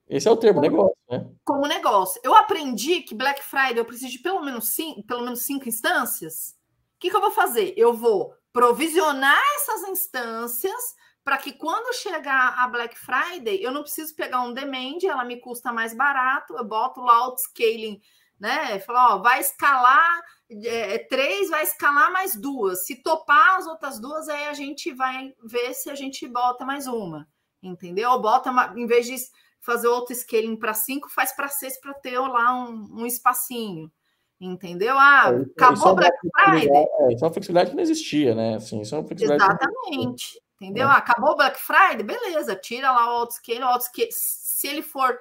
[0.07, 1.31] Esse é o termo, como, negócio, né?
[1.43, 2.21] Como negócio.
[2.23, 6.55] Eu aprendi que Black Friday eu preciso de pelo menos cinco, pelo menos cinco instâncias.
[6.97, 7.73] O que, que eu vou fazer?
[7.79, 14.15] Eu vou provisionar essas instâncias para que quando chegar a Black Friday, eu não preciso
[14.15, 18.03] pegar um demand, ela me custa mais barato, eu boto lá o scaling,
[18.39, 18.79] né?
[18.81, 22.87] Fala, ó, vai escalar é, é, três, vai escalar mais duas.
[22.87, 26.87] Se topar as outras duas, aí a gente vai ver se a gente bota mais
[26.87, 27.27] uma,
[27.63, 28.19] entendeu?
[28.21, 29.17] Bota, em vez de
[29.61, 33.91] fazer outro scaling para cinco, faz para seis para ter lá um, um espacinho.
[34.39, 34.97] Entendeu?
[34.99, 36.69] Ah, é, acabou Black Friday.
[36.71, 38.57] É, isso é uma flexibilidade que não existia, né?
[38.57, 40.43] Assim, isso é uma flexibilidade Exatamente.
[40.61, 40.89] Entendeu?
[40.89, 40.91] É.
[40.91, 42.03] Ah, acabou o Black Friday?
[42.03, 44.09] Beleza, tira lá o autoscale, o autoscale.
[44.13, 45.19] Se ele for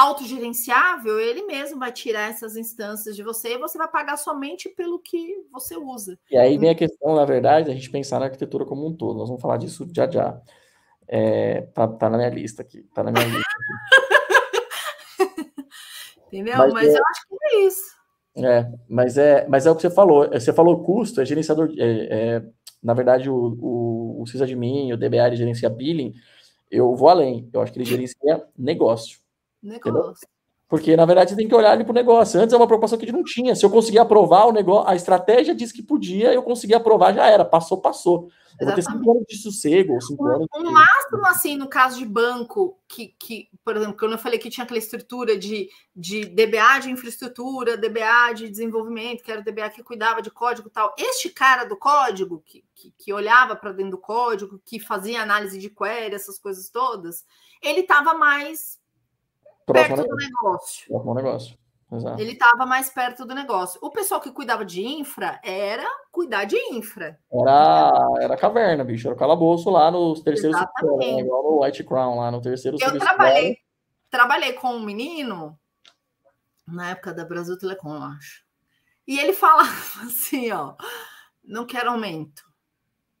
[0.00, 4.98] autogerenciável, ele mesmo vai tirar essas instâncias de você e você vai pagar somente pelo
[4.98, 6.18] que você usa.
[6.30, 9.18] E aí vem a questão, na verdade, a gente pensar na arquitetura como um todo.
[9.18, 10.40] Nós vamos falar disso já já.
[11.06, 12.82] É, tá, tá na minha lista aqui.
[12.94, 13.42] Tá na minha lista
[16.28, 16.56] Entendeu?
[16.56, 16.98] Mas, mas é...
[16.98, 18.00] eu acho que é isso.
[18.36, 20.28] É, mas é, mas é o que você falou.
[20.30, 21.68] Você falou custo, é gerenciador.
[21.76, 22.42] É, é,
[22.82, 26.14] na verdade, o, o, o sysadmin, o DBA, ele gerencia billing.
[26.70, 27.50] Eu vou além.
[27.52, 29.19] Eu acho que ele gerencia negócio.
[29.62, 30.26] Negócio.
[30.70, 32.40] Porque, na verdade, você tem que olhar ali para o negócio.
[32.40, 33.56] Antes é uma preocupação que a gente não tinha.
[33.56, 37.26] Se eu conseguir aprovar o negócio, a estratégia disse que podia, eu consegui aprovar, já
[37.26, 37.44] era.
[37.44, 38.30] Passou, passou.
[38.60, 40.46] Eu vou ter cinco anos de sossego, cinco um, anos.
[40.54, 40.70] Um de...
[40.70, 44.62] máximo, assim, no caso de banco, que, que, por exemplo, quando eu falei que tinha
[44.62, 49.82] aquela estrutura de, de DBA de infraestrutura, DBA de desenvolvimento, que era o DBA que
[49.82, 50.94] cuidava de código e tal.
[50.96, 55.58] Este cara do código, que, que, que olhava para dentro do código, que fazia análise
[55.58, 57.24] de query, essas coisas todas,
[57.60, 58.79] ele estava mais
[59.72, 60.88] Próximo perto do negócio.
[60.88, 61.58] Próximo negócio.
[61.92, 62.22] Exato.
[62.22, 63.80] Ele estava mais perto do negócio.
[63.82, 67.18] O pessoal que cuidava de infra era cuidar de infra.
[67.32, 69.08] Era, era caverna, bicho.
[69.08, 71.14] Era o calabouço lá nos terceiros Exatamente.
[71.14, 71.20] Né?
[71.20, 73.58] igual no White Crown, lá no terceiro Eu trabalhei,
[74.08, 75.58] trabalhei com um menino
[76.66, 78.44] na época da Brasil Telecom, eu acho.
[79.06, 79.68] E ele falava
[80.06, 80.74] assim, ó,
[81.42, 82.48] não quero aumento.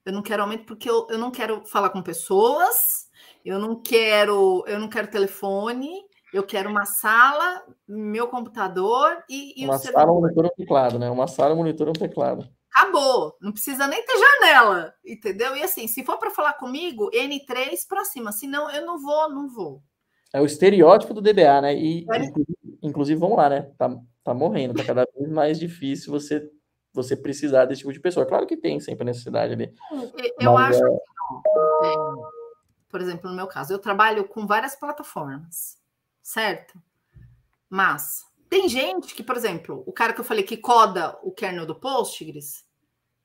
[0.04, 3.08] Eu não quero aumento porque eu, eu não quero falar com pessoas,
[3.44, 9.64] eu não quero, eu não quero telefone, eu quero uma sala, meu computador e, e
[9.64, 10.16] uma o sala, servidor.
[10.16, 11.10] um monitor e um teclado, né?
[11.10, 12.48] Uma sala, um monitor e um teclado.
[12.72, 15.56] Acabou, não precisa nem ter janela, entendeu?
[15.56, 19.48] E assim, se for para falar comigo, N3 para cima, senão eu não vou, não
[19.48, 19.82] vou.
[20.32, 21.74] É o estereótipo do DBA, né?
[21.74, 22.18] E é.
[22.18, 23.72] inclusive, inclusive, vamos lá, né?
[23.76, 23.90] Tá,
[24.22, 26.48] tá morrendo, tá cada vez mais difícil você
[26.92, 28.26] você precisar desse tipo de pessoa.
[28.26, 29.72] Claro que tem sempre necessidade ali.
[30.40, 30.88] Eu acho é...
[30.88, 31.94] que, é,
[32.88, 35.79] por exemplo, no meu caso, eu trabalho com várias plataformas
[36.30, 36.80] certo?
[37.68, 41.66] Mas tem gente que, por exemplo, o cara que eu falei que coda o kernel
[41.66, 42.64] do Postgres,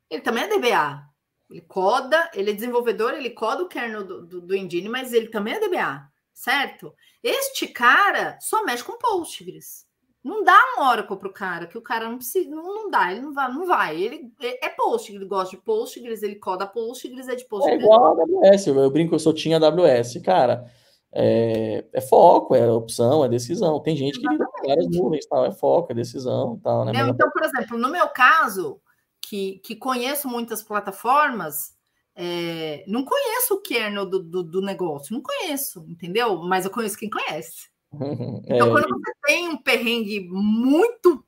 [0.10, 1.04] ele também é DBA.
[1.50, 5.28] Ele coda, ele é desenvolvedor, ele coda o kernel do, do, do Engine, mas ele
[5.28, 6.94] também é DBA, certo?
[7.24, 9.86] Este cara só mexe com Postgres.
[10.24, 13.12] Não dá um Oracle para o cara, que o cara não precisa, não, não dá,
[13.12, 14.02] ele não vai, não vai.
[14.02, 17.80] Ele é, é Postgres, ele gosta de Postgres, ele coda Postgres, é de Postgres.
[17.80, 20.68] É igual a AWS, eu brinco, eu só tinha AWS, cara
[21.16, 23.80] é, é, foco, é opção, é decisão.
[23.80, 26.92] Tem gente que lida com várias nuvens, tal, é foco, é decisão, tal, né?
[26.94, 28.82] então, por exemplo, no meu caso,
[29.22, 31.74] que, que conheço muitas plataformas,
[32.14, 36.38] é, não conheço o kernel do, do, do, negócio, não conheço, entendeu?
[36.40, 37.70] Mas eu conheço quem conhece.
[38.48, 41.26] Então, é, quando você tem um perrengue muito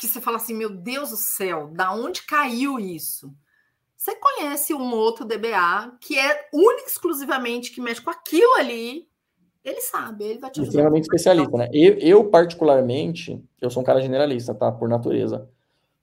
[0.00, 3.32] que você fala assim, meu Deus do céu, da onde caiu isso?
[4.00, 9.06] Você conhece um outro DBA que é único exclusivamente que mexe com aquilo ali,
[9.62, 10.70] ele sabe, ele vai te ajudar.
[10.70, 11.68] Extremamente especialista, né?
[11.70, 14.72] Eu, eu, particularmente, eu sou um cara generalista, tá?
[14.72, 15.46] Por natureza.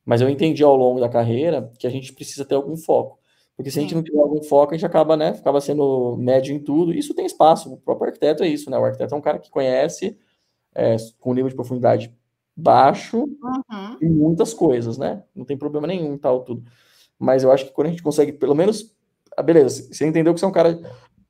[0.05, 3.17] Mas eu entendi ao longo da carreira que a gente precisa ter algum foco.
[3.55, 5.29] Porque se a gente não tiver algum foco, a gente acaba, né?
[5.29, 6.93] Acaba sendo médio em tudo.
[6.93, 7.73] Isso tem espaço.
[7.73, 8.77] O próprio arquiteto é isso, né?
[8.77, 10.15] O arquiteto é um cara que conhece
[10.75, 12.15] é, com nível de profundidade
[12.55, 13.97] baixo uhum.
[13.99, 15.23] e muitas coisas, né?
[15.33, 16.63] Não tem problema nenhum tal, tudo
[17.19, 18.93] mas eu acho que quando a gente consegue, pelo menos,
[19.35, 20.79] ah, beleza, você entendeu que você é um cara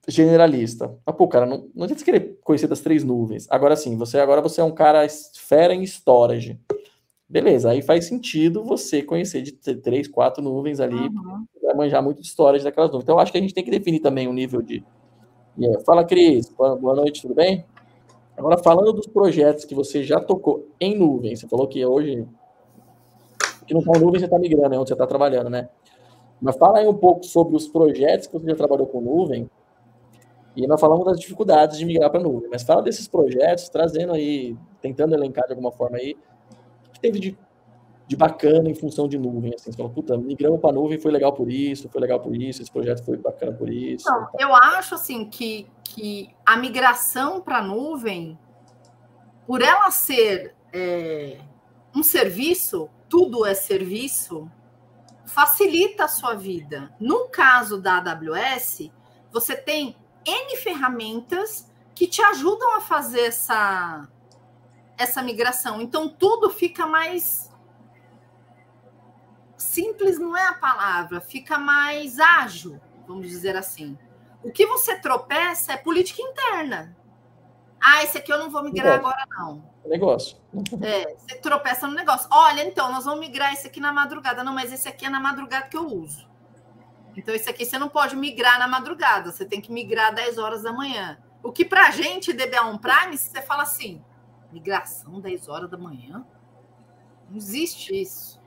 [0.07, 0.95] generalista.
[1.05, 3.47] Ah, pô, cara, não, não adianta você querer conhecer das três nuvens.
[3.49, 6.59] Agora sim, você agora você é um cara fera em storage.
[7.29, 11.45] Beleza, aí faz sentido você conhecer de três, quatro nuvens ali, uhum.
[11.61, 13.03] vai manjar muito de storage daquelas nuvens.
[13.03, 14.81] Então, eu acho que a gente tem que definir também o um nível de.
[15.59, 15.83] Yeah.
[15.83, 16.49] Fala, Cris.
[16.49, 17.65] Boa noite, tudo bem?
[18.37, 22.25] Agora, falando dos projetos que você já tocou em nuvem, você falou que hoje
[23.67, 25.69] que não está em nuvem, você está migrando, é onde você está trabalhando, né?
[26.41, 29.49] Mas fala aí um pouco sobre os projetos que você já trabalhou com nuvem.
[30.55, 34.57] E nós falamos das dificuldades de migrar para nuvem, mas fala desses projetos, trazendo aí,
[34.81, 36.15] tentando elencar de alguma forma aí,
[36.93, 37.37] que teve de
[38.07, 39.53] de bacana em função de nuvem?
[39.53, 42.61] Assim, você fala, puta, migramos para nuvem, foi legal por isso, foi legal por isso,
[42.61, 44.07] esse projeto foi bacana por isso.
[44.39, 48.39] Eu acho assim que, que a migração para nuvem,
[49.45, 51.37] por ela ser é,
[51.93, 54.49] um serviço, tudo é serviço,
[55.25, 56.93] facilita a sua vida.
[56.99, 58.91] No caso da AWS,
[59.31, 64.07] você tem N ferramentas que te ajudam a fazer essa,
[64.97, 65.81] essa migração.
[65.81, 67.49] Então, tudo fica mais.
[69.57, 73.97] Simples não é a palavra, fica mais ágil, vamos dizer assim.
[74.43, 76.95] O que você tropeça é política interna.
[77.81, 79.63] Ah, esse aqui eu não vou migrar agora, não.
[79.85, 80.37] Negócio.
[80.81, 82.27] É, você tropeça no negócio.
[82.31, 84.43] Olha, então, nós vamos migrar esse aqui na madrugada.
[84.43, 86.27] Não, mas esse aqui é na madrugada que eu uso.
[87.15, 90.61] Então, esse aqui você não pode migrar na madrugada, você tem que migrar 10 horas
[90.61, 91.17] da manhã.
[91.41, 94.03] O que para a gente, DBA On Prime, você fala assim,
[94.51, 96.23] migração 10 horas da manhã?
[97.29, 98.39] Não existe isso.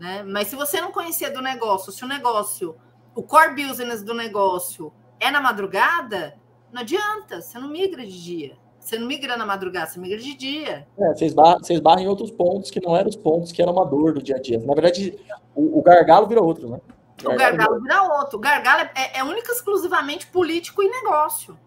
[0.00, 0.22] Né?
[0.22, 2.76] Mas se você não conhecer do negócio, se o negócio,
[3.14, 6.38] o core business do negócio é na madrugada,
[6.72, 8.58] não adianta, você não migra de dia.
[8.86, 10.86] Você não migra na madrugada, você migra de dia.
[10.96, 13.72] É, você, esbarra, você esbarra em outros pontos que não eram os pontos que eram
[13.72, 14.60] uma dor do dia a dia.
[14.60, 15.18] Na verdade,
[15.56, 16.80] o, o gargalo vira outro, né?
[17.24, 18.38] O gargalo, o gargalo vira outro.
[18.38, 21.58] O gargalo é, é, é única exclusivamente político e negócio.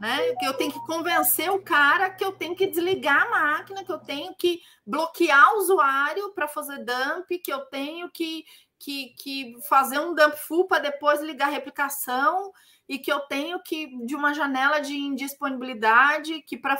[0.00, 0.34] Né?
[0.40, 3.92] Que eu tenho que convencer o cara que eu tenho que desligar a máquina, que
[3.92, 8.42] eu tenho que bloquear o usuário para fazer dump, que eu tenho que,
[8.82, 12.50] que, que fazer um dump full para depois ligar a replicação
[12.88, 16.76] e que eu tenho que, de uma janela de indisponibilidade, que para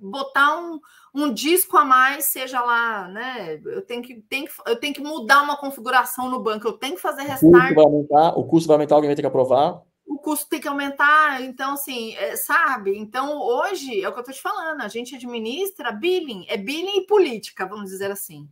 [0.00, 0.80] botar um,
[1.14, 3.60] um disco a mais, seja lá, né?
[3.64, 7.00] Eu tenho, que, tenho, eu tenho que mudar uma configuração no banco, eu tenho que
[7.00, 7.44] fazer restart.
[7.44, 10.48] O custo vai aumentar, o custo vai aumentar alguém vai ter que aprovar o custo
[10.48, 12.96] tem que aumentar, então, assim, é, sabe?
[12.96, 17.00] Então, hoje, é o que eu estou te falando, a gente administra billing, é billing
[17.00, 18.48] e política, vamos dizer assim.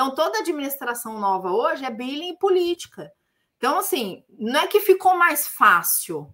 [0.00, 3.12] Então, toda administração nova hoje é billing e política.
[3.58, 6.32] Então, assim, não é que ficou mais fácil,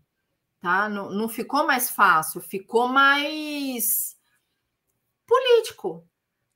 [0.60, 0.88] tá?
[0.88, 4.16] Não, não ficou mais fácil, ficou mais
[5.26, 6.06] político.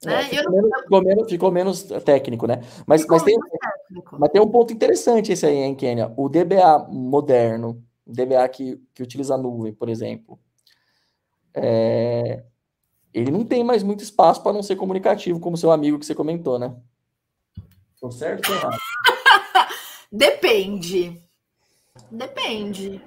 [0.05, 0.21] Né?
[0.21, 2.61] É, ficou, menos, ficou, menos, ficou, menos, técnico, né?
[2.87, 3.37] Mas, mas, tem,
[4.13, 6.15] mas tem um ponto interessante esse aí, hein, Kênia?
[6.17, 10.39] O DBA moderno, DBA que, que utiliza a nuvem, por exemplo,
[11.53, 12.45] é,
[13.13, 16.15] ele não tem mais muito espaço para não ser comunicativo, como seu amigo que você
[16.15, 16.73] comentou, né?
[18.01, 18.79] Tô certo ou errado?
[20.11, 21.23] Depende.
[22.11, 23.03] Depende.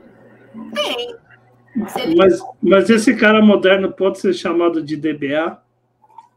[0.73, 1.15] Tem.
[1.97, 2.15] Ele...
[2.15, 5.59] Mas, mas esse cara moderno pode ser chamado de DBA?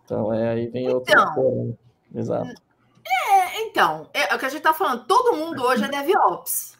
[0.04, 1.12] Então, é, aí vem outro.
[1.12, 1.78] Então,
[2.14, 2.48] Exato.
[3.06, 5.04] É, então, é, é o que a gente está falando.
[5.06, 6.76] Todo mundo hoje é DevOps.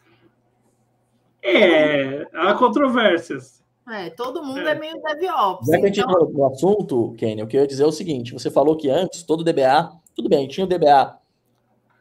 [1.43, 3.63] É, há controvérsias.
[3.89, 5.67] É, todo mundo é, é meio DevOps.
[5.67, 6.29] Já que a gente então...
[6.29, 9.23] no assunto, Kenny, o que eu ia dizer é o seguinte: você falou que antes
[9.23, 11.17] todo DBA, tudo bem, tinha o DBA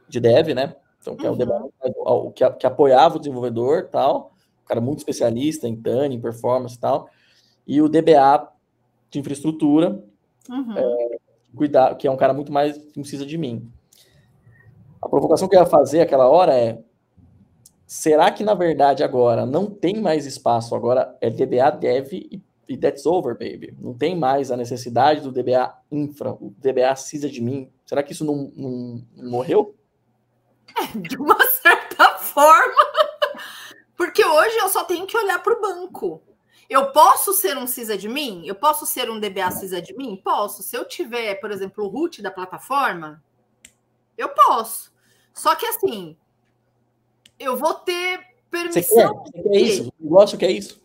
[0.08, 0.76] de dev, né?
[1.00, 2.32] Então, que é o DBA uhum.
[2.32, 4.32] que, que apoiava o desenvolvedor tal,
[4.64, 7.08] um cara muito especialista em em performance e tal,
[7.66, 8.48] e o DBA
[9.10, 10.02] de infraestrutura,
[10.48, 10.76] uhum.
[10.76, 11.18] é,
[11.54, 13.70] cuidar, que é um cara muito mais que precisa de mim.
[15.00, 16.78] A provocação que eu ia fazer aquela hora é
[17.86, 20.74] será que na verdade agora não tem mais espaço?
[20.74, 23.76] Agora é DBA Dev e, e that's over, baby.
[23.78, 27.70] Não tem mais a necessidade do DBA Infra, o DBA precisa de mim.
[27.84, 29.74] Será que isso não, não, não morreu?
[30.78, 32.82] É, de uma certa forma.
[33.96, 36.22] Porque hoje eu só tenho que olhar para o banco.
[36.68, 38.46] Eu posso ser um sysadmin?
[38.46, 40.16] Eu posso ser um DBA sysadmin?
[40.16, 40.62] Posso.
[40.62, 43.22] Se eu tiver, por exemplo, o root da plataforma,
[44.18, 44.92] eu posso.
[45.32, 46.16] Só que assim,
[47.38, 49.14] eu vou ter permissão.
[49.24, 49.92] Você quer, você quer isso?
[50.00, 50.84] O negócio que é isso?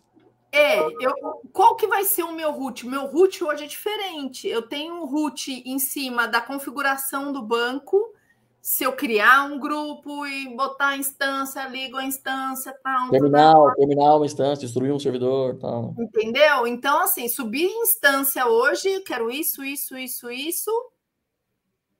[0.52, 1.14] É, eu,
[1.50, 2.86] qual que vai ser o meu root?
[2.86, 4.46] Meu root hoje é diferente.
[4.46, 8.14] Eu tenho um root em cima da configuração do banco.
[8.62, 13.10] Se eu criar um grupo e botar a instância, ligo a instância, tal.
[13.10, 13.74] Terminal, tal.
[13.74, 15.94] terminal uma instância, destruir um servidor, tal.
[15.98, 16.66] Entendeu?
[16.66, 20.70] Então, assim, subir instância hoje, quero isso, isso, isso, isso.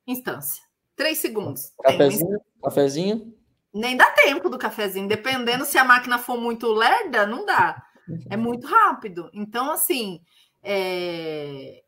[0.07, 0.62] Instância.
[0.94, 1.72] Três segundos.
[1.83, 3.35] Cafezinho, cafezinho
[3.72, 7.83] nem dá tempo do cafezinho, dependendo se a máquina for muito lerda, não dá.
[8.29, 9.31] É muito rápido.
[9.33, 10.20] Então, assim,
[10.62, 11.82] é...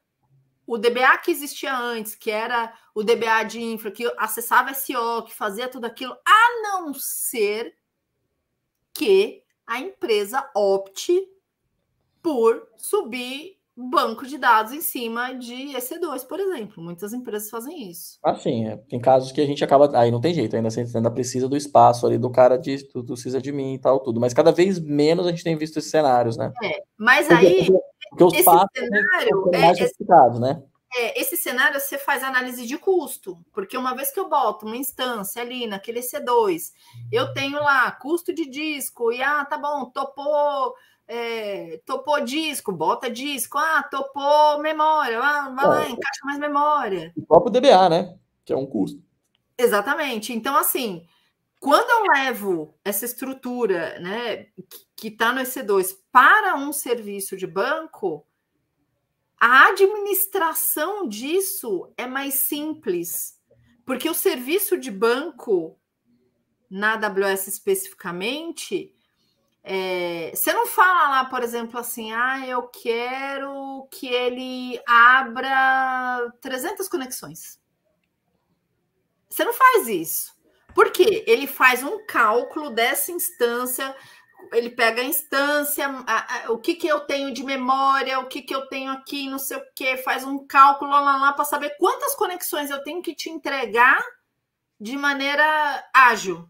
[0.67, 5.35] o DBA que existia antes, que era o DBA de infra, que acessava SO, que
[5.35, 7.77] fazia tudo aquilo, a não ser
[8.93, 11.29] que a empresa opte
[12.23, 16.83] por subir banco de dados em cima de EC2, por exemplo.
[16.83, 18.19] Muitas empresas fazem isso.
[18.23, 19.91] Assim, é, tem casos que a gente acaba.
[19.99, 23.17] Aí não tem jeito, ainda, ainda precisa do espaço ali do cara de, do, do
[23.25, 24.21] precisa de mim e tal, tudo.
[24.21, 26.53] Mas cada vez menos a gente tem visto esses cenários, né?
[26.63, 27.69] É, mas porque, aí.
[28.11, 30.63] Porque, os passos cenário, são mais é, né?
[30.95, 34.77] é, esse cenário você faz análise de custo, porque uma vez que eu boto uma
[34.77, 36.73] instância ali naquele C2,
[37.11, 40.75] eu tenho lá custo de disco, e ah, tá bom, topou.
[41.07, 45.91] É, topou disco, bota disco, ah, topou memória, ah, vai lá, é.
[45.91, 47.13] encaixa mais memória.
[47.17, 48.19] O próprio DBA, né?
[48.45, 49.03] Que é um custo.
[49.57, 50.33] Exatamente.
[50.33, 51.07] Então, assim,
[51.61, 54.49] quando eu levo essa estrutura, né,
[54.95, 58.27] que está no EC2 para um serviço de banco,
[59.41, 63.41] a administração disso é mais simples,
[63.85, 65.79] porque o serviço de banco,
[66.71, 68.95] na AWS especificamente,
[69.63, 76.89] é, você não fala lá, por exemplo, assim, ah, eu quero que ele abra 300
[76.89, 77.61] conexões.
[79.29, 80.35] Você não faz isso.
[80.75, 81.25] Por quê?
[81.27, 83.95] Ele faz um cálculo dessa instância
[84.53, 88.43] ele pega a instância, a, a, o que, que eu tenho de memória, o que,
[88.43, 91.77] que eu tenho aqui, não sei o que, faz um cálculo lá, lá para saber
[91.79, 94.03] quantas conexões eu tenho que te entregar
[94.81, 96.49] de maneira ágil.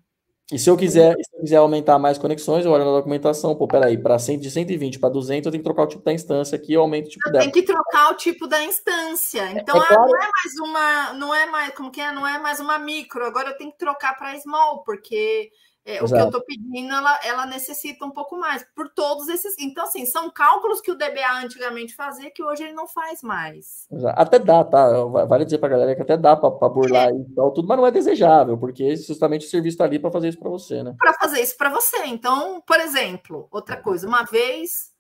[0.53, 3.67] E se eu quiser, se eu quiser aumentar mais conexões, eu olho na documentação, pô,
[3.67, 6.75] peraí, para de 120 para 200, eu tenho que trocar o tipo da instância aqui,
[6.75, 7.45] eu aumento o tipo eu dela.
[7.45, 9.41] Tem que trocar o tipo da instância.
[9.41, 10.03] É, então, é, é claro.
[10.03, 12.13] não é mais uma, não é mais, como que é?
[12.13, 15.51] Não é mais uma micro, agora eu tenho que trocar para small, porque
[15.87, 19.55] é, o que eu estou pedindo, ela, ela necessita um pouco mais, por todos esses.
[19.59, 23.87] Então, assim, são cálculos que o DBA antigamente fazia que hoje ele não faz mais.
[23.93, 24.19] Exato.
[24.19, 25.05] Até dá, tá?
[25.27, 27.13] Vale dizer para a galera que até dá para burlar é.
[27.13, 30.29] e tal, tudo, mas não é desejável, porque justamente o serviço está ali para fazer
[30.29, 30.95] isso para você, né?
[30.99, 32.07] Para fazer isso para você.
[32.07, 34.91] Então, por exemplo, outra coisa, uma vez,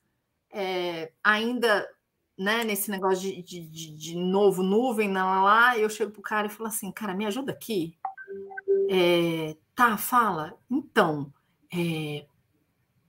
[0.52, 1.88] é, ainda
[2.36, 6.50] né, nesse negócio de, de, de, novo nuvem, lá, lá, eu chego pro cara e
[6.50, 7.96] falo assim, cara, me ajuda aqui.
[8.90, 10.56] É, Tá, fala.
[10.70, 11.32] Então,
[11.72, 12.26] é,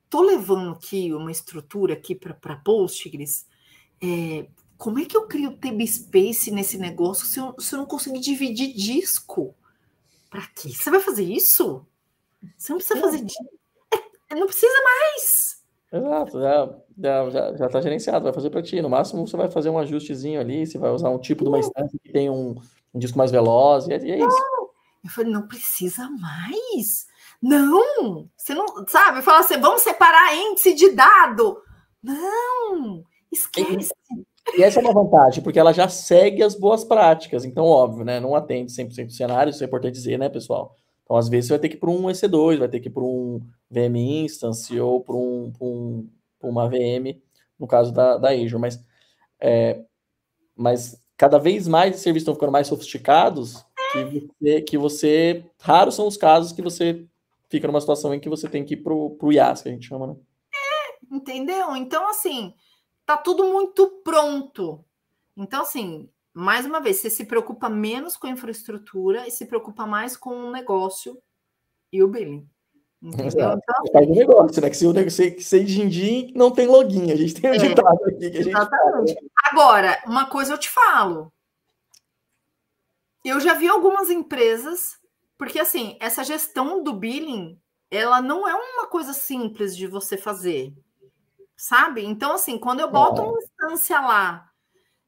[0.09, 3.45] tô levando aqui uma estrutura aqui para Postgres.
[4.01, 4.47] É,
[4.77, 8.19] como é que eu crio TB Space nesse negócio se eu, se eu não conseguir
[8.19, 9.53] dividir disco?
[10.29, 10.69] Para quê?
[10.69, 11.85] Você vai fazer isso?
[12.57, 13.25] Você não precisa fazer.
[14.29, 15.63] É, não precisa mais.
[15.93, 18.81] Exato, já, já, já tá gerenciado, vai fazer para ti.
[18.81, 21.59] No máximo, você vai fazer um ajustezinho ali, você vai usar um tipo de uma
[21.59, 22.55] instância que tem um,
[22.93, 24.54] um disco mais veloz, e é, e é isso.
[25.05, 27.05] Eu falei, não precisa mais.
[27.39, 29.19] Não, você não sabe?
[29.19, 31.61] Eu falo assim, vamos separar índice de dado.
[32.01, 33.93] Não, esquece.
[34.57, 37.45] E, essa é uma vantagem, porque ela já segue as boas práticas.
[37.45, 38.19] Então, óbvio, né?
[38.19, 40.75] Não atende 100% do cenário, isso é importante dizer, né, pessoal?
[41.03, 42.91] Então, às vezes, você vai ter que ir para um EC2, vai ter que ir
[42.91, 43.39] para um
[43.69, 46.09] VM Instance ou para um, um,
[46.41, 47.21] uma VM,
[47.59, 48.57] no caso da, da Azure.
[48.57, 48.83] Mas,
[49.39, 49.83] é,
[50.55, 53.63] mas cada vez mais os serviços estão ficando mais sofisticados
[54.03, 55.45] que você, que você.
[55.59, 57.05] Raros são os casos que você
[57.49, 59.87] fica numa situação em que você tem que ir pro, pro IAS, que a gente
[59.87, 60.15] chama, né?
[60.53, 61.75] É, entendeu?
[61.75, 62.53] Então, assim,
[63.05, 64.83] tá tudo muito pronto.
[65.37, 69.85] Então, assim, mais uma vez, você se preocupa menos com a infraestrutura e se preocupa
[69.85, 71.17] mais com o negócio
[71.91, 72.47] e o billing.
[73.01, 73.27] Entendeu?
[73.27, 73.61] Então,
[73.93, 74.69] faz um negócio, né?
[74.69, 77.11] Que se o negócio sem din não tem login.
[77.11, 79.13] A gente tem um é, ditado aqui que a gente Exatamente.
[79.13, 79.27] Fala.
[79.43, 81.31] Agora, uma coisa eu te falo:
[83.29, 84.99] eu já vi algumas empresas,
[85.37, 87.59] porque assim, essa gestão do billing,
[87.89, 90.73] ela não é uma coisa simples de você fazer,
[91.55, 92.03] sabe?
[92.05, 94.49] Então, assim, quando eu boto uma instância lá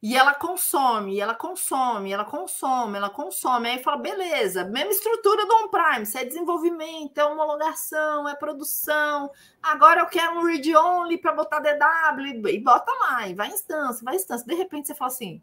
[0.01, 5.53] e ela consome, ela consome, ela consome, ela consome, aí fala, beleza, mesma estrutura do
[5.55, 11.59] on-prime, se é desenvolvimento, é homologação, é produção, agora eu quero um read-only para botar
[11.59, 14.45] DW, e bota lá, e vai instância, vai instância.
[14.45, 15.41] De repente você fala assim,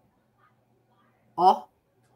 [1.37, 1.65] ó,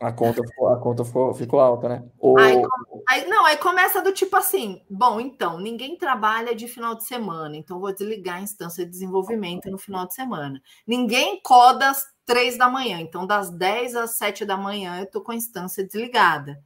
[0.01, 2.05] a conta, a conta ficou, ficou alta, né?
[2.38, 2.62] Aí,
[3.09, 7.57] aí, não, aí começa do tipo assim: bom, então, ninguém trabalha de final de semana,
[7.57, 10.62] então vou desligar a instância de desenvolvimento no final de semana.
[10.86, 15.20] Ninguém coda às três da manhã, então das 10 às 7 da manhã eu tô
[15.20, 16.62] com a instância desligada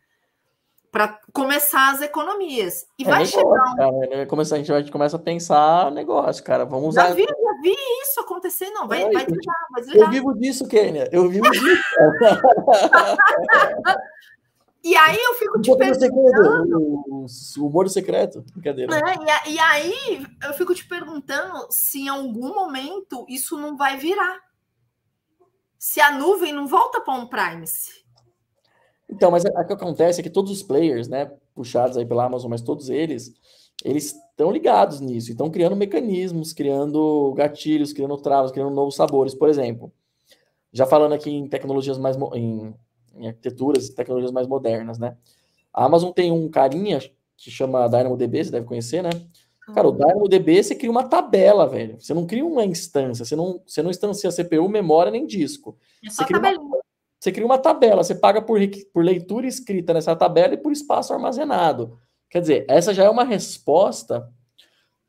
[0.92, 2.86] para começar as economias.
[2.98, 3.76] E é vai negócio, chegar um...
[3.76, 4.26] cara, né?
[4.26, 6.66] começar, a gente vai, começa a pensar negócio, cara.
[6.66, 7.08] Vamos usar.
[7.08, 8.88] Já vi, já vi isso acontecer, não.
[8.88, 10.08] Vai, vai desligar, vai desligar.
[10.08, 11.08] Eu vivo disso, Kênia.
[11.12, 11.64] Eu vivo disso.
[14.84, 16.80] e aí eu fico te perguntando.
[16.80, 17.26] O,
[17.58, 18.44] o humor secreto.
[18.52, 18.94] Brincadeira.
[18.94, 23.96] É, e, e aí eu fico te perguntando se em algum momento isso não vai
[23.96, 24.40] virar.
[25.78, 28.02] Se a nuvem não volta para um Primes.
[29.08, 32.50] Então, mas o que acontece é que todos os players, né, puxados aí pela Amazon,
[32.50, 33.32] mas todos eles,
[33.84, 39.48] eles estão ligados nisso, estão criando mecanismos, criando gatilhos, criando travas, criando novos sabores, por
[39.48, 39.92] exemplo.
[40.72, 42.74] Já falando aqui em tecnologias mais em,
[43.16, 45.16] em arquiteturas e tecnologias mais modernas, né?
[45.72, 47.00] A Amazon tem um carinha
[47.36, 49.10] que chama DynamoDB, você deve conhecer, né?
[49.74, 51.96] Cara, o DynamoDB você cria uma tabela, velho.
[52.00, 55.76] Você não cria uma instância, você não, você não instancia CPU, memória nem disco.
[56.04, 56.78] É você cria uma,
[57.18, 58.58] Você cria uma tabela, você paga por,
[58.92, 61.98] por leitura escrita nessa tabela e por espaço armazenado.
[62.32, 64.26] Quer dizer, essa já é uma resposta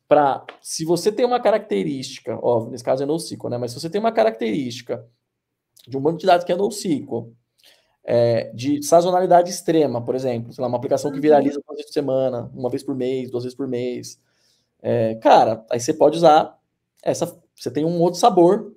[0.09, 3.57] para se você tem uma característica, óbvio, nesse caso é NoSQL, né?
[3.57, 5.07] Mas se você tem uma característica
[5.88, 7.34] de um banco de dados que é NoSQL,
[8.03, 11.93] é, de sazonalidade extrema, por exemplo, sei lá, uma aplicação que viraliza uma vez por
[11.93, 14.19] semana, uma vez por mês, duas vezes por mês,
[14.82, 16.59] é, cara, aí você pode usar
[17.01, 18.76] essa, você tem um outro sabor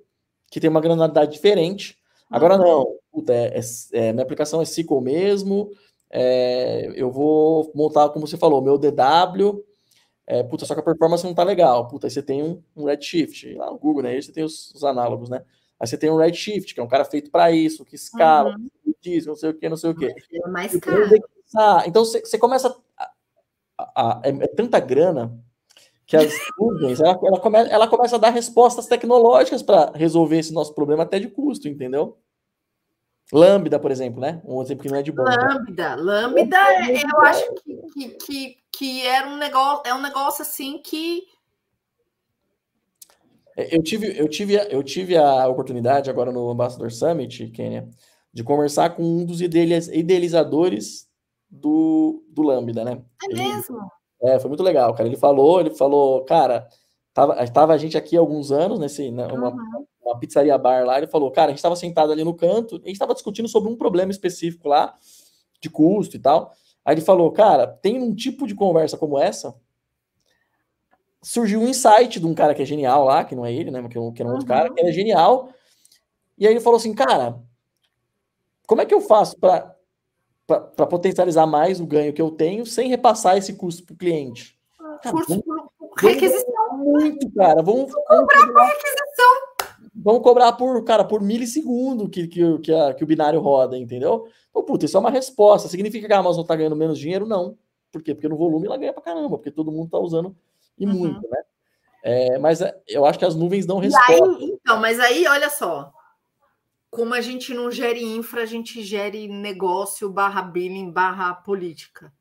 [0.49, 1.97] que tem uma granularidade diferente.
[2.31, 5.69] Agora não, puta, é, é, é, minha aplicação é SQL mesmo,
[6.09, 9.63] é, eu vou montar, como você falou, meu DW,
[10.25, 11.87] é, puta, só que a performance não tá legal.
[11.87, 14.11] Puta, aí você tem um, um Redshift, lá no Google, né?
[14.11, 15.41] Aí você tem os, os, análogos, né?
[15.79, 18.93] Aí você tem um Redshift, que é um cara feito para isso, que escala, uhum.
[19.01, 20.05] diz, não sei o que, não sei o que.
[20.05, 21.09] É mais caro.
[21.85, 22.75] Então você, você começa.
[22.97, 23.11] A,
[23.77, 25.39] a, a, é, é, tanta grana
[26.05, 30.53] que as nuvens, ela, ela, come, ela começa a dar respostas tecnológicas para resolver esse
[30.53, 32.17] nosso problema até de custo, entendeu?
[33.31, 34.41] Lambda, por exemplo, né?
[34.45, 35.23] Um exemplo que não é de bom.
[35.23, 36.57] Lambda, Lambda,
[36.89, 41.23] eu acho que, que, que, que era um negócio, é um negócio assim que
[43.57, 47.89] é, eu tive, eu tive, eu tive a oportunidade agora no Ambassador Summit, Kenya,
[48.31, 51.09] de conversar com um dos idealizadores
[51.49, 53.01] do, do Lambda, né?
[53.23, 53.79] É mesmo?
[54.21, 55.09] é, foi muito legal, cara.
[55.09, 56.67] Ele falou, ele falou, cara,
[57.17, 60.85] tava, tava a gente aqui há alguns anos, nesse, né, uma, uhum uma pizzaria bar
[60.85, 63.47] lá, ele falou, cara, a gente estava sentado ali no canto, a gente estava discutindo
[63.47, 64.95] sobre um problema específico lá,
[65.59, 66.53] de custo e tal.
[66.85, 69.53] Aí ele falou, cara, tem um tipo de conversa como essa,
[71.21, 73.85] surgiu um insight de um cara que é genial lá, que não é ele, né,
[73.89, 75.49] que é um, que é um outro cara, que é genial,
[76.37, 77.37] e aí ele falou assim, cara,
[78.65, 79.75] como é que eu faço para
[80.45, 84.57] para potencializar mais o ganho que eu tenho sem repassar esse custo para o cliente?
[85.03, 85.66] Cara, Curso vamos,
[85.99, 86.77] requisição.
[86.77, 87.61] Muito, cara.
[87.61, 89.77] Vamos, vamos cobrar por requisição.
[89.95, 94.27] Vamos cobrar por, cara, por milissegundo que, que, que, a, que o binário roda, entendeu?
[94.49, 95.67] Então, puta, isso é uma resposta.
[95.67, 97.25] Significa que a Amazon tá ganhando menos dinheiro?
[97.25, 97.57] Não.
[97.91, 98.13] Por quê?
[98.13, 100.35] Porque no volume ela ganha pra caramba, porque todo mundo tá usando
[100.77, 100.93] e uhum.
[100.93, 101.41] muito, né?
[102.03, 104.53] É, mas é, eu acho que as nuvens não respondem.
[104.53, 105.91] então, mas aí, olha só.
[106.89, 112.13] Como a gente não gere infra, a gente gere negócio barra billing barra política.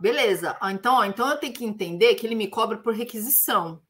[0.00, 0.56] Beleza.
[0.70, 3.80] Então, ó, então eu tenho que entender que ele me cobra por requisição.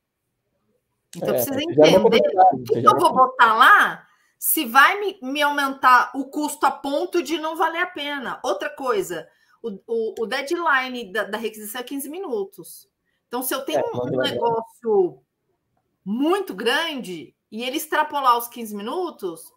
[1.15, 2.11] Então, é, precisa entender o
[2.65, 4.07] que eu vou botar lá
[4.39, 8.39] se vai me, me, aumentar o custo a ponto de não valer a pena.
[8.45, 9.27] Outra coisa,
[9.63, 12.89] o, o, o deadline da, da, requisição é 15 minutos.
[13.27, 15.23] Então, se eu tenho é, um negócio
[16.05, 19.53] muito grande e ele extrapolar os 15 minutos.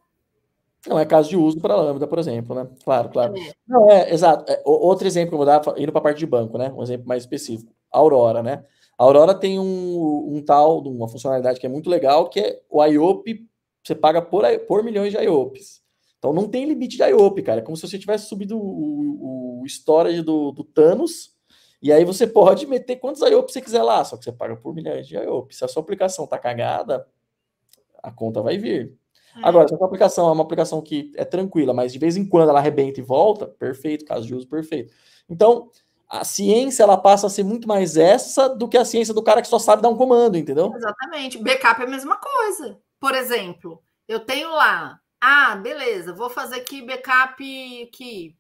[0.88, 2.68] Não é caso de uso para a Lambda, por exemplo, né?
[2.84, 3.38] Claro, claro.
[3.38, 3.52] É.
[3.68, 4.50] Não, é, exato.
[4.50, 6.72] É, outro exemplo que eu vou dar, indo para a parte de banco, né?
[6.76, 7.74] Um exemplo mais específico.
[7.92, 8.64] Aurora, né?
[8.98, 12.84] A Aurora tem um, um tal, uma funcionalidade que é muito legal, que é o
[12.84, 13.46] IOP,
[13.84, 15.82] você paga por, por milhões de IOPs.
[16.18, 17.60] Então não tem limite de IOP, cara.
[17.60, 21.34] É como se você tivesse subido o, o storage do, do Thanos,
[21.82, 24.74] e aí você pode meter quantos IOPs você quiser lá, só que você paga por
[24.74, 25.58] milhões de IOPs.
[25.58, 27.08] Se a sua aplicação tá cagada,
[28.04, 28.99] a conta vai vir.
[29.44, 29.48] É.
[29.48, 32.28] Agora, se a sua aplicação é uma aplicação que é tranquila, mas de vez em
[32.28, 34.94] quando ela arrebenta e volta, perfeito, caso de uso perfeito.
[35.30, 35.70] Então,
[36.10, 39.42] a ciência ela passa a ser muito mais essa do que a ciência do cara
[39.42, 40.74] que só sabe dar um comando, entendeu?
[40.76, 41.38] Exatamente.
[41.38, 42.80] Backup é a mesma coisa.
[43.00, 48.36] Por exemplo, eu tenho lá, ah, beleza, vou fazer aqui backup aqui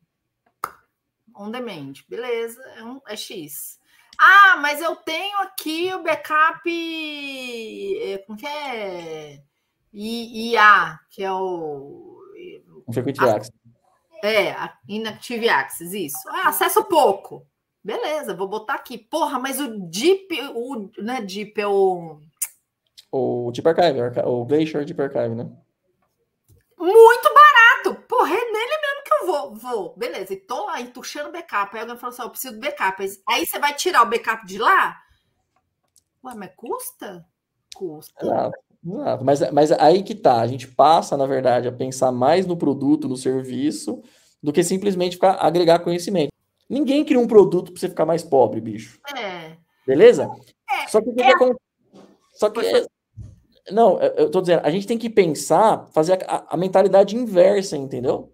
[1.36, 3.80] on demand, beleza, é, um, é X.
[4.18, 6.70] Ah, mas eu tenho aqui o backup,
[8.02, 9.42] é, como que é?
[9.94, 12.20] IA, que é o...
[12.94, 13.52] Frequent Access.
[14.24, 14.54] É,
[14.88, 16.18] Inactive Access, isso.
[16.28, 17.46] Ah, acesso pouco.
[17.84, 18.98] Beleza, vou botar aqui.
[18.98, 22.20] Porra, mas o Deep, o, não é Deep, é o.
[23.12, 25.50] O Deep Archive, o Glacier Deep Archive, né?
[26.78, 28.02] Muito barato!
[28.08, 29.56] Porra, é nele mesmo que eu vou.
[29.56, 30.34] Vou, beleza.
[30.34, 31.76] E tô lá entuchando backup.
[31.76, 33.04] Aí alguém falou assim: eu preciso do backup.
[33.28, 35.02] Aí você vai tirar o backup de lá?
[36.24, 37.26] Ué, mas custa?
[37.74, 38.14] Custa.
[38.24, 38.69] Exato.
[38.86, 39.26] Exato.
[39.26, 43.08] Mas, mas aí que tá, a gente passa, na verdade, a pensar mais no produto,
[43.08, 44.02] no serviço,
[44.42, 46.32] do que simplesmente ficar, agregar conhecimento.
[46.70, 49.00] Ninguém cria um produto para você ficar mais pobre, bicho.
[49.18, 49.58] É.
[49.86, 50.30] Beleza?
[50.70, 51.34] É, Só que, é.
[52.34, 52.86] Só que é...
[53.72, 58.32] não, eu tô dizendo, a gente tem que pensar, fazer a, a, mentalidade inversa, entendeu?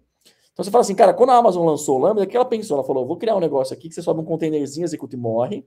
[0.52, 2.76] Então você fala assim, cara, quando a Amazon lançou o Lambda, o que ela pensou?
[2.76, 5.66] Ela falou, vou criar um negócio aqui que você sobe um containerzinho, executa e morre.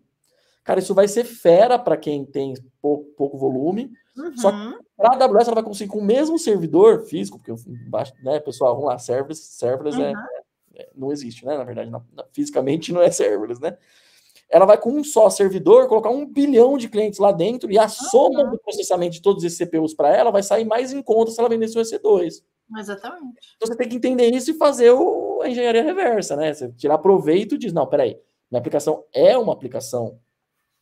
[0.63, 3.91] Cara, isso vai ser fera para quem tem pouco, pouco volume.
[4.19, 4.37] Uhum.
[4.37, 7.53] Só que para a AWS ela vai conseguir com o mesmo servidor físico, porque
[8.21, 10.19] né, pessoal, vamos lá, serverless, serverless é, uhum.
[10.75, 11.57] é não existe, né?
[11.57, 13.77] Na verdade, na, na, fisicamente não é serverless, né?
[14.49, 17.87] Ela vai com um só servidor colocar um bilhão de clientes lá dentro e a
[17.87, 21.39] soma do processamento de todos esses CPUs para ela vai sair mais em conta se
[21.39, 22.41] ela vendesse o EC2.
[22.77, 23.55] Exatamente.
[23.55, 26.53] Então você tem que entender isso e fazer o, a engenharia reversa, né?
[26.53, 30.19] Você tirar proveito e diz, não, peraí, minha aplicação é uma aplicação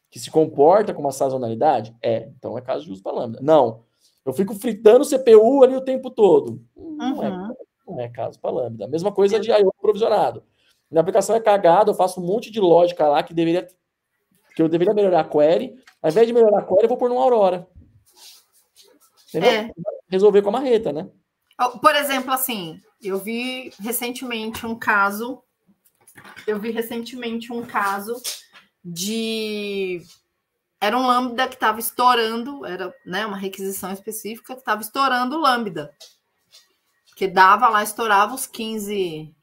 [0.09, 1.95] que se comporta com uma sazonalidade?
[2.01, 3.39] É, então é caso de uso para lambda.
[3.41, 3.83] Não,
[4.25, 6.61] eu fico fritando o CPU ali o tempo todo.
[6.75, 7.55] Não, é, Uhum.
[7.87, 8.85] não é caso para lambda.
[8.85, 10.43] A mesma coisa de I/O provisionado.
[10.89, 13.67] Minha aplicação é cagada, eu faço um monte de lógica lá que deveria
[14.55, 15.75] que eu deveria melhorar a query.
[16.01, 17.67] Ao invés de melhorar a query, eu vou pôr numa Aurora.
[19.29, 19.51] Entendeu?
[19.51, 19.71] É.
[20.09, 21.07] Resolver com a marreta, né?
[21.81, 25.43] Por exemplo, assim, eu vi recentemente um caso.
[26.47, 28.15] Eu vi recentemente um caso
[28.83, 30.01] de.
[30.79, 35.41] Era um lambda que estava estourando, era né, uma requisição específica que estava estourando o
[35.41, 35.95] lambda.
[37.15, 39.33] Que dava lá, estourava os 15,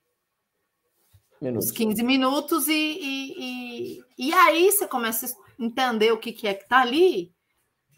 [1.41, 1.71] os Minutos.
[1.73, 6.55] 15 minutos, e, e, e, e aí você começa a entender o que, que é
[6.55, 7.35] que está ali,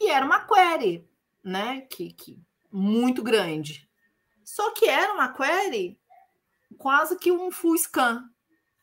[0.01, 1.09] e era uma query,
[1.45, 1.83] né?
[1.83, 2.41] Que, que
[2.73, 3.89] muito grande.
[4.45, 5.99] Só que era uma query
[6.77, 8.29] quase que um full scan.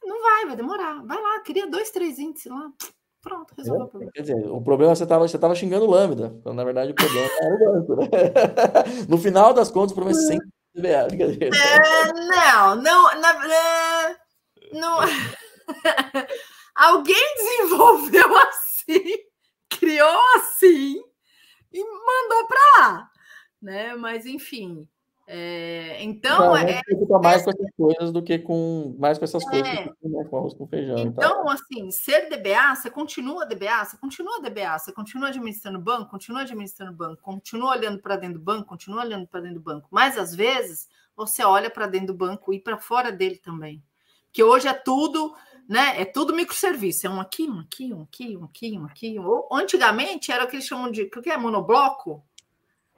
[0.05, 1.03] Não vai, vai demorar.
[1.05, 2.71] Vai lá, cria dois, três índices lá.
[3.21, 4.11] Pronto, resolveu o problema.
[4.11, 6.35] Quer dizer, o problema é que você estava você tava xingando o Lambda.
[6.39, 8.07] Então, na verdade, o problema era o banco, né?
[9.07, 11.55] No final das contas, o problema é sempre brincadeira.
[11.55, 14.17] É, não, não, na, é,
[14.73, 14.99] não.
[16.75, 19.17] Alguém desenvolveu assim,
[19.69, 21.01] criou assim
[21.71, 23.11] e mandou para lá,
[23.61, 23.95] né?
[23.95, 24.85] Mas enfim,
[25.25, 29.43] é, então Não, é, preocupa mais com essas coisas do que com mais com essas
[29.43, 29.85] coisas É.
[29.85, 30.97] do que né, com arroz com feijão.
[30.97, 36.41] Então, assim, ser DBA, você continua DBA, você continua DBA, você continua administrando banco, continua
[36.41, 39.87] administrando banco, continua olhando para dentro do banco, continua olhando para dentro do banco.
[39.89, 43.81] Mas às vezes você olha para dentro do banco e para fora dele também.
[44.25, 45.33] Porque hoje é tudo,
[45.69, 46.01] né?
[46.01, 47.07] É tudo microserviço.
[47.07, 49.19] É um aqui, um aqui, um aqui, um aqui, um aqui.
[49.19, 51.03] Ou, antigamente era o que eles chamam de.
[51.03, 51.37] O que é?
[51.37, 52.23] Monobloco?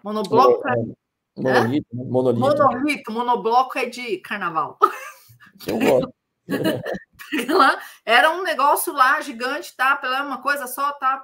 [0.03, 1.04] Monobloco é
[1.37, 2.03] Monolito, né?
[2.05, 2.39] monolito.
[2.39, 4.77] monolito, monobloco é de carnaval.
[5.67, 6.13] Eu gosto.
[8.05, 9.95] era um negócio lá gigante, tá?
[9.95, 11.23] Pela uma coisa só, tá?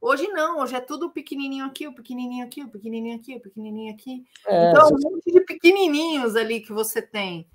[0.00, 3.92] Hoje não, hoje é tudo pequenininho aqui, o pequenininho aqui, o pequenininho aqui, o pequenininho
[3.92, 4.24] aqui.
[4.46, 7.46] É, então, um monte de pequenininhos ali que você tem.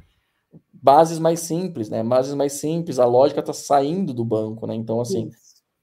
[0.72, 2.04] bases mais simples, né?
[2.04, 4.76] Bases mais simples, a lógica está saindo do banco, né?
[4.76, 5.32] Então, assim,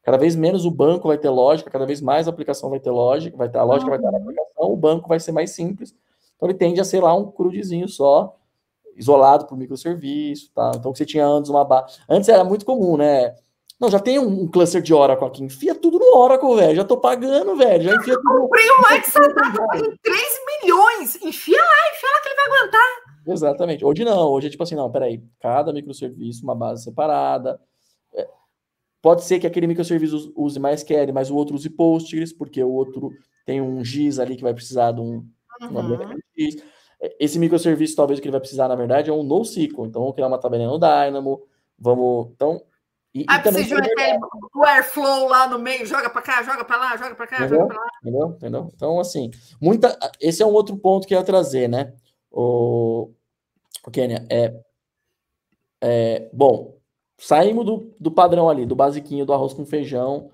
[0.03, 2.91] cada vez menos o banco vai ter lógica, cada vez mais a aplicação vai ter
[2.91, 4.25] lógica, vai ter a lógica vai estar na Uhum.
[4.25, 5.95] aplicação, o banco vai ser mais simples.
[6.37, 8.37] Então ele tende a ser lá um crudezinho só,
[8.97, 10.73] isolado por microserviço, tá?
[10.75, 13.35] Então você tinha antes uma base, antes era muito comum, né?
[13.81, 16.77] Não, já tem um, um cluster de Oracle aqui, enfia tudo no Oracle, velho.
[16.77, 17.83] Já tô pagando, velho.
[17.83, 18.41] Já enfia tudo.
[18.43, 21.17] Comprei um Exadata em 3 milhões.
[21.21, 22.89] Enfia lá, enfia lá que ele vai aguentar.
[23.27, 23.85] Exatamente.
[23.85, 27.61] Hoje não, hoje é tipo assim, não, peraí, cada microserviço, uma base separada.
[29.03, 32.71] Pode ser que aquele microserviço use mais query, mas o outro use Postgres, porque o
[32.71, 33.11] outro
[33.45, 35.29] tem um GIS ali que vai precisar de um,
[35.61, 36.09] Uhum.
[37.19, 39.87] Esse microserviço, talvez, o que ele vai precisar, na verdade, é um NoSQL.
[39.87, 41.43] Então, vamos criar uma tabelinha no Dynamo,
[41.79, 42.31] vamos...
[42.33, 42.63] Então,
[43.15, 44.19] e, Aí e também meter
[44.55, 47.59] o Airflow lá no meio, joga para cá, joga para lá, joga para cá, Entendeu?
[47.59, 47.91] joga para lá.
[48.01, 48.29] Entendeu?
[48.29, 48.71] Entendeu?
[48.75, 49.31] Então, assim,
[49.61, 49.99] muita.
[50.19, 51.93] Esse é um outro ponto que eu ia trazer, né?
[52.31, 53.11] O,
[53.87, 54.55] o Kênia, é,
[55.83, 56.31] é.
[56.33, 56.79] Bom,
[57.23, 60.31] saímos do, do padrão ali, do basiquinho do arroz com feijão,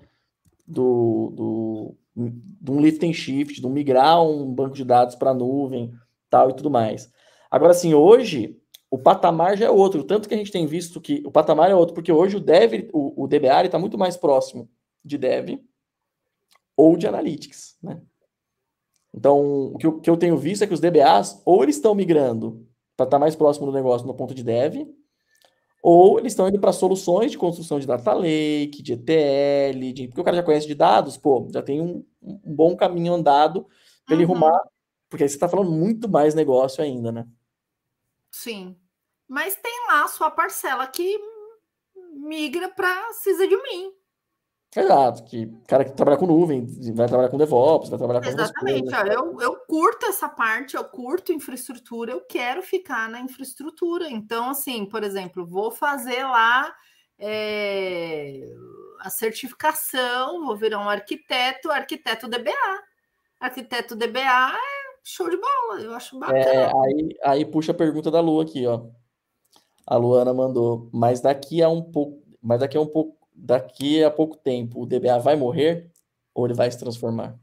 [0.67, 5.93] do, do, de um lift and shift, um migrar um banco de dados para nuvem,
[6.29, 7.11] tal e tudo mais.
[7.49, 8.59] Agora, assim, hoje
[8.89, 11.75] o patamar já é outro, tanto que a gente tem visto que o patamar é
[11.75, 14.67] outro, porque hoje o dev, o, o DBA está muito mais próximo
[15.05, 15.59] de dev
[16.75, 18.01] ou de analytics, né?
[19.13, 21.95] Então, o que eu, que eu tenho visto é que os DBAs, ou eles estão
[21.95, 24.87] migrando para estar mais próximo do negócio no ponto de dev,
[25.81, 30.21] ou eles estão indo para soluções de construção de data lake, de ETL, de, porque
[30.21, 33.65] o cara já conhece de dados, pô, já tem um, um bom caminho andado
[34.05, 34.31] para ele Uhum.
[34.31, 34.59] arrumar,
[35.09, 37.27] porque aí você está falando muito mais negócio ainda, né?
[38.31, 38.75] Sim.
[39.27, 41.17] Mas tem lá a sua parcela que
[42.13, 43.93] migra para sysadmin.
[44.75, 46.63] Exato, que cara que trabalha com nuvem,
[46.93, 48.93] vai trabalhar com DevOps, vai trabalhar com Exatamente.
[48.93, 54.07] Olha, eu, eu curto essa parte, eu curto infraestrutura, eu quero ficar na infraestrutura.
[54.09, 56.71] Então, assim, por exemplo, vou fazer lá
[57.17, 58.41] é,
[58.99, 62.53] a certificação, vou virar um arquiteto, arquiteto DBA.
[63.39, 66.39] Arquiteto DBA é show de bola, eu acho bacana.
[66.39, 68.85] É, aí, aí puxa a pergunta da Lu aqui, ó.
[69.87, 74.11] A Luana mandou, mas daqui a um pouco, mas daqui a um pouco, daqui a
[74.11, 75.89] pouco tempo, o DBA vai morrer
[76.33, 77.35] ou ele vai se transformar?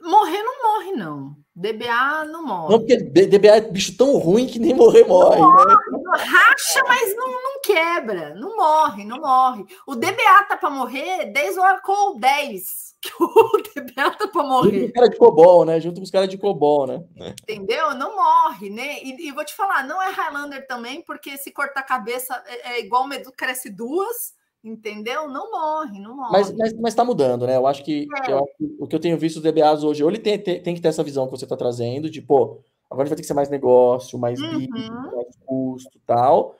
[0.00, 1.36] Morrer não morre, não.
[1.54, 2.72] DBA não morre.
[2.72, 5.76] Não, porque DBA é bicho tão ruim que nem morrer morre, né?
[5.90, 9.64] Não racha, mas não, não, quebra, não morre, não morre.
[9.86, 14.80] O DBA tá para morrer desde o Oracle 10, que o DBA tá para morrer.
[14.80, 15.80] Junto com os caras de COBOL, né?
[15.80, 17.04] Junto com os caras de COBOL, né?
[17.42, 17.94] Entendeu?
[17.94, 19.02] Não morre, né?
[19.02, 22.74] E, e, vou te falar, não é Highlander também, porque se cortar a cabeça é,
[22.74, 24.34] é igual medo cresce duas,
[24.68, 25.28] entendeu?
[25.28, 26.32] Não morre, não morre.
[26.32, 27.56] Mas, mas, mas tá mudando, né?
[27.56, 28.32] Eu acho que, é.
[28.32, 28.46] eu,
[28.78, 30.88] o que eu tenho visto os DBAs hoje, ou ele tem, tem, tem que ter
[30.88, 32.60] essa visão que você tá trazendo, de, pô,
[32.90, 34.52] Agora vai ter que ser mais negócio, mais uhum.
[34.52, 36.56] business, mais custo tal,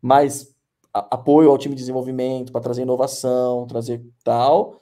[0.00, 0.54] mais
[0.92, 4.80] apoio ao time de desenvolvimento para trazer inovação, trazer tal.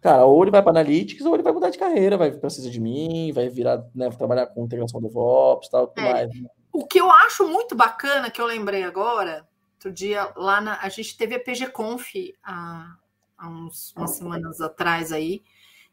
[0.00, 2.80] Cara, ou ele vai para Analytics ou ele vai mudar de carreira, vai precisar de
[2.80, 6.00] mim, vai virar, né, trabalhar com integração DevOps tal, é.
[6.02, 6.30] mais.
[6.72, 9.47] O que eu acho muito bacana, que eu lembrei agora,
[9.78, 10.78] outro dia lá na.
[10.80, 12.96] A gente teve a PGConf há,
[13.38, 15.42] há uns, umas semanas atrás aí,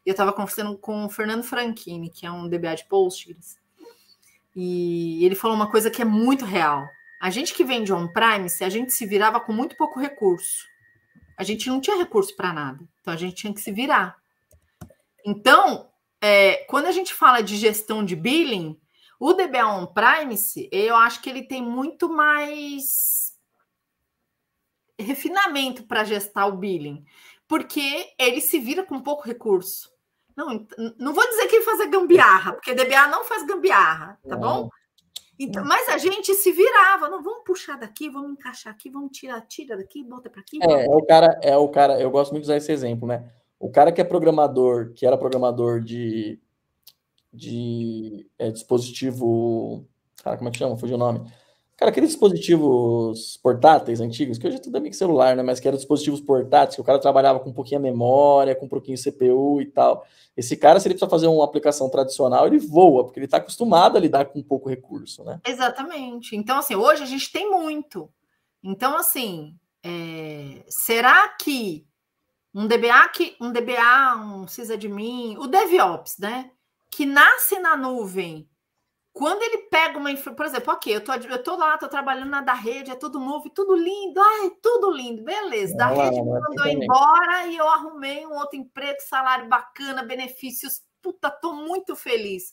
[0.04, 3.56] e eu estava conversando com o Fernando Franchini, que é um DBA de Postgres.
[4.54, 6.84] E ele falou uma coisa que é muito real.
[7.20, 10.66] A gente que vende on-prime, a gente se virava com muito pouco recurso.
[11.36, 12.80] A gente não tinha recurso para nada.
[13.00, 14.16] Então a gente tinha que se virar.
[15.24, 18.78] Então, é, quando a gente fala de gestão de billing,
[19.18, 23.25] o DBA on-premise, eu acho que ele tem muito mais
[24.98, 27.04] refinamento para gestar o billing,
[27.46, 29.94] porque ele se vira com pouco recurso.
[30.36, 30.66] Não,
[30.98, 34.68] não vou dizer que fazer gambiarra, porque DBA não faz gambiarra, tá bom?
[35.38, 39.40] Então, mas a gente se virava, não vamos puxar daqui, vamos encaixar aqui, vamos tirar,
[39.42, 40.58] tira daqui, bota para aqui.
[40.62, 43.30] É, é, o cara, é o cara, eu gosto muito de usar esse exemplo, né?
[43.58, 46.38] O cara que é programador, que era programador de,
[47.32, 49.86] de é, dispositivo,
[50.22, 50.76] cara, como é que chama?
[50.76, 51.30] Fugiu o nome
[51.76, 55.42] Cara, aqueles dispositivos portáteis antigos, que hoje é tudo que celular, né?
[55.42, 58.64] Mas que eram dispositivos portáteis, que o cara trabalhava com um pouquinho a memória, com
[58.64, 60.06] um pouquinho CPU e tal.
[60.34, 63.98] Esse cara, se ele precisa fazer uma aplicação tradicional, ele voa, porque ele está acostumado
[63.98, 65.38] a lidar com pouco recurso, né?
[65.46, 66.34] Exatamente.
[66.34, 68.08] Então, assim, hoje a gente tem muito.
[68.64, 69.54] Então, assim,
[69.84, 70.64] é...
[70.68, 71.86] será que
[72.54, 76.50] um DBA, que um DBA, um sysadmin, o DevOps, né?
[76.90, 78.48] Que nasce na nuvem
[79.16, 82.42] quando ele pega uma, por exemplo, ok, eu tô, eu tô lá, tô trabalhando na
[82.42, 85.74] da rede, é tudo novo, tudo lindo, ai, tudo lindo, beleza.
[85.74, 90.82] Da não, rede me mandou embora e eu arrumei um outro emprego, salário bacana, benefícios,
[91.00, 92.52] puta, tô muito feliz.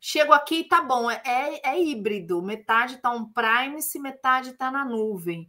[0.00, 4.84] Chego aqui, tá bom, é, é, é híbrido, metade tá on-prime, se metade tá na
[4.84, 5.48] nuvem.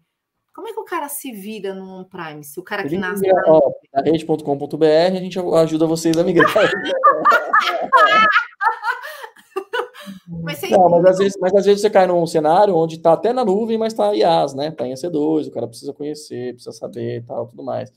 [0.54, 2.43] Como é que o cara se vira no on-prime?
[2.43, 3.41] Se o cara que nasce na,
[3.91, 6.54] na rede.com.br, a gente ajuda vocês a migrar.
[10.28, 13.32] Mas, não, mas, às vezes, mas às vezes você cai num cenário onde está até
[13.34, 14.70] na nuvem, mas está IaaS, né?
[14.70, 17.91] Está em EC2, o cara precisa conhecer, precisa saber e tal, tudo mais.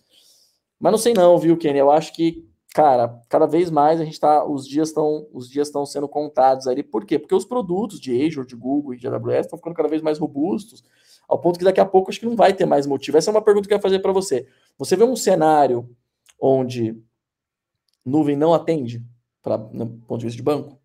[0.78, 1.78] Mas não sei não, viu, Kenny?
[1.78, 5.68] Eu acho que, cara, cada vez mais a gente está, os dias estão, os dias
[5.68, 6.82] estão sendo contados ali.
[6.82, 7.18] Por quê?
[7.18, 10.18] Porque os produtos de Azure, de Google e de AWS estão ficando cada vez mais
[10.18, 10.84] robustos,
[11.28, 13.16] ao ponto que daqui a pouco acho que não vai ter mais motivo.
[13.16, 14.46] Essa é uma pergunta que eu ia fazer para você.
[14.78, 15.88] Você vê um cenário
[16.40, 16.96] onde
[18.04, 19.02] nuvem não atende,
[19.42, 20.78] para no ponto de vista de banco?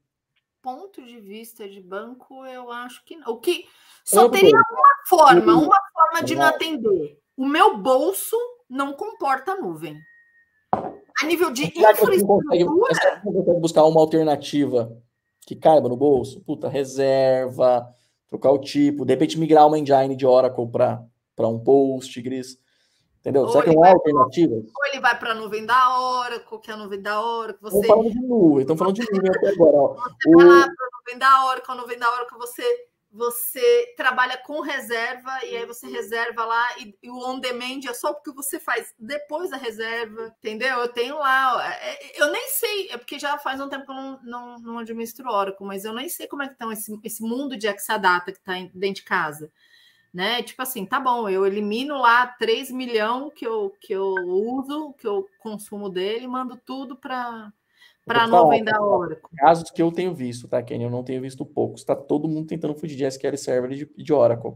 [0.92, 3.34] Ponto de vista de banco, eu acho que não.
[3.34, 3.66] O que
[4.04, 7.18] só teria uma forma, uma forma de não atender.
[7.38, 8.36] O meu bolso
[8.70, 9.98] não comporta nuvem.
[10.74, 12.18] A nível de infraestrutura.
[12.18, 12.26] Você
[13.24, 14.92] consegue buscar uma alternativa
[15.46, 16.42] que caiba no bolso?
[16.42, 17.88] Puta, reserva,
[18.28, 22.58] trocar o tipo, de repente migrar uma engine de Oracle para um Postgres.
[23.22, 23.48] Entendeu?
[23.50, 24.56] Será que é uma alternativa?
[24.56, 27.62] Ou ele vai para a nuvem da Oracle, que é a nuvem da Oracle.
[27.62, 27.80] Você...
[27.80, 29.78] Estão falando de nuvem, estão falando de nuvem até agora.
[29.78, 29.94] Ó.
[29.94, 30.38] Você o...
[30.38, 34.62] vai lá para a nuvem da Oracle, a nuvem da Oracle você, você trabalha com
[34.62, 38.60] reserva e aí você reserva lá e, e o on-demand é só o que você
[38.60, 40.80] faz depois da reserva, entendeu?
[40.80, 43.92] Eu tenho lá, é, é, eu nem sei, é porque já faz um tempo que
[43.92, 47.00] eu não, não, não administro Oracle, mas eu nem sei como é que estão esse,
[47.04, 49.52] esse mundo de Exadata que está dentro de casa
[50.14, 50.44] né?
[50.44, 55.08] Tipo assim, tá bom, eu elimino lá 3 milhões que eu, que eu uso, que
[55.08, 57.52] eu consumo dele, mando tudo para
[58.06, 59.30] para a nuvem da Oracle.
[59.38, 60.84] Casos que eu tenho visto, tá, Kenny?
[60.84, 61.82] Eu não tenho visto poucos.
[61.82, 64.54] Está todo mundo tentando fugir de SQL Server e de, de Oracle.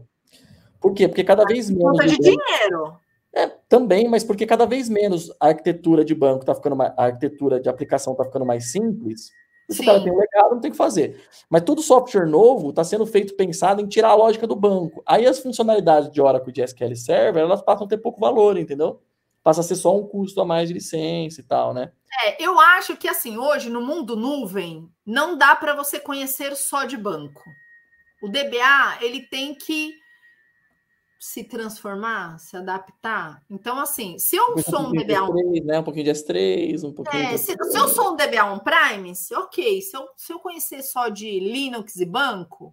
[0.80, 1.08] Por quê?
[1.08, 1.96] Porque cada vez menos.
[1.98, 2.98] de dinheiro.
[3.34, 7.04] É, também, mas porque cada vez menos a arquitetura de banco está ficando mais, a
[7.04, 9.30] arquitetura de aplicação está ficando mais simples,
[9.68, 11.20] se o cara tem um legado, não tem o que fazer.
[11.50, 15.02] Mas todo software novo está sendo feito pensado em tirar a lógica do banco.
[15.06, 19.00] Aí as funcionalidades de Oracle de SQL Server, elas passam a ter pouco valor, entendeu?
[19.42, 21.90] Passa a ser só um custo a mais de licença e tal, né?
[22.24, 26.84] É, eu acho que assim, hoje no mundo nuvem, não dá para você conhecer só
[26.84, 27.42] de banco.
[28.22, 29.94] O DBA, ele tem que
[31.26, 33.42] se transformar, se adaptar.
[33.50, 35.64] Então, assim, se eu um sou um DBA on...
[35.64, 35.80] né?
[35.80, 37.38] Um pouquinho de S3, um pouquinho é, de...
[37.38, 39.82] se, se, eu sou um DBA on-prime, ok.
[39.82, 42.72] Se eu, se eu conhecer só de Linux e banco,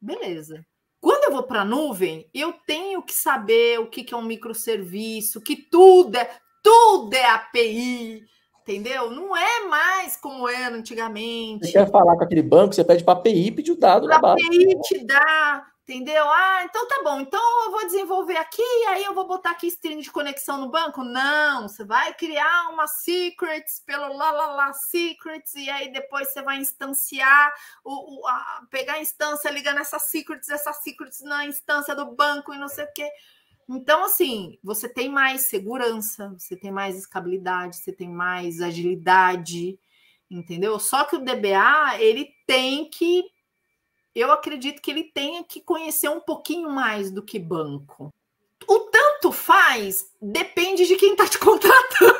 [0.00, 0.64] beleza.
[1.02, 4.22] Quando eu vou para a nuvem, eu tenho que saber o que, que é um
[4.22, 6.30] microserviço, que tudo é,
[6.62, 8.24] tudo é API,
[8.62, 9.10] entendeu?
[9.10, 11.66] Não é mais como era antigamente.
[11.66, 14.10] Você quer falar com aquele banco, você pede para a API pedir o dado.
[14.10, 16.24] A API te dá, Entendeu?
[16.30, 17.18] Ah, então tá bom.
[17.18, 21.02] Então eu vou desenvolver aqui, aí eu vou botar aqui string de conexão no banco?
[21.02, 26.42] Não, você vai criar uma secrets pelo lá lá lá secrets e aí depois você
[26.42, 31.92] vai instanciar o, o a, pegar a instância, ligar nessa secrets, essa secrets na instância
[31.92, 33.10] do banco e não sei o quê.
[33.68, 39.76] Então, assim, você tem mais segurança, você tem mais escabilidade, você tem mais agilidade,
[40.30, 40.78] entendeu?
[40.78, 43.24] Só que o DBA, ele tem que
[44.14, 48.12] eu acredito que ele tenha que conhecer um pouquinho mais do que banco.
[48.66, 52.14] O tanto faz depende de quem está te contratando.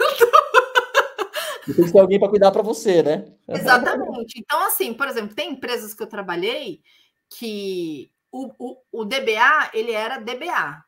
[1.66, 3.32] Tem que ter alguém para cuidar para você, né?
[3.46, 4.38] Exatamente.
[4.38, 6.82] Então, assim, por exemplo, tem empresas que eu trabalhei
[7.28, 10.84] que o, o, o DBA ele era DBA,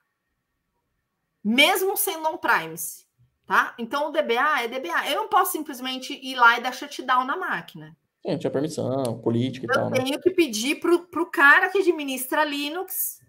[1.44, 3.07] mesmo sendo on-primes,
[3.46, 3.74] tá?
[3.78, 5.11] Então, o DBA é DBA.
[5.11, 7.96] Eu não posso simplesmente ir lá e dar shutdown na máquina.
[8.25, 9.87] Sim, tinha permissão, política e eu tal.
[9.87, 10.23] Eu tenho né?
[10.23, 13.20] que pedir para o cara que administra Linux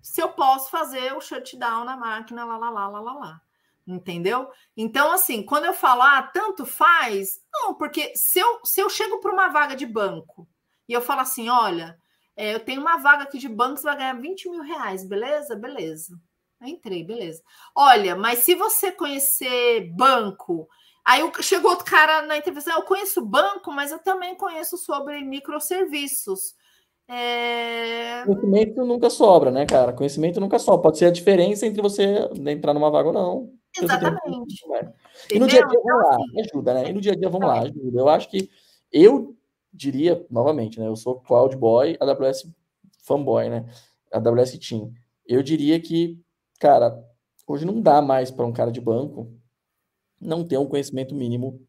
[0.00, 3.42] se eu posso fazer o shutdown na máquina, lá, lá, lá, lá, lá, lá.
[3.84, 4.48] Entendeu?
[4.76, 9.18] Então, assim, quando eu falo, ah, tanto faz, não, porque se eu, se eu chego
[9.20, 10.48] para uma vaga de banco
[10.88, 11.98] e eu falo assim, olha,
[12.36, 15.56] é, eu tenho uma vaga aqui de banco, você vai ganhar 20 mil reais, beleza?
[15.56, 16.16] Beleza.
[16.60, 17.42] Eu entrei, beleza.
[17.74, 20.68] Olha, mas se você conhecer banco
[21.06, 26.56] Aí chegou outro cara na entrevista, eu conheço banco, mas eu também conheço sobre microserviços.
[27.08, 28.24] É...
[28.24, 29.92] Conhecimento nunca sobra, né, cara?
[29.92, 30.82] Conhecimento nunca sobra.
[30.82, 33.52] Pode ser a diferença entre você entrar numa vaga ou não.
[33.80, 34.64] Exatamente.
[35.30, 36.90] E no dia a dia, vamos lá, então, assim, ajuda, né?
[36.90, 38.00] E no dia a dia, vamos lá, ajuda.
[38.00, 38.50] Eu acho que
[38.90, 39.36] eu
[39.72, 40.88] diria, novamente, né?
[40.88, 42.48] Eu sou Cloud Boy, AWS
[43.04, 43.64] fanboy, né?
[44.10, 44.92] AWS Team.
[45.24, 46.20] Eu diria que,
[46.58, 47.00] cara,
[47.46, 49.35] hoje não dá mais para um cara de banco
[50.20, 51.60] não ter um conhecimento mínimo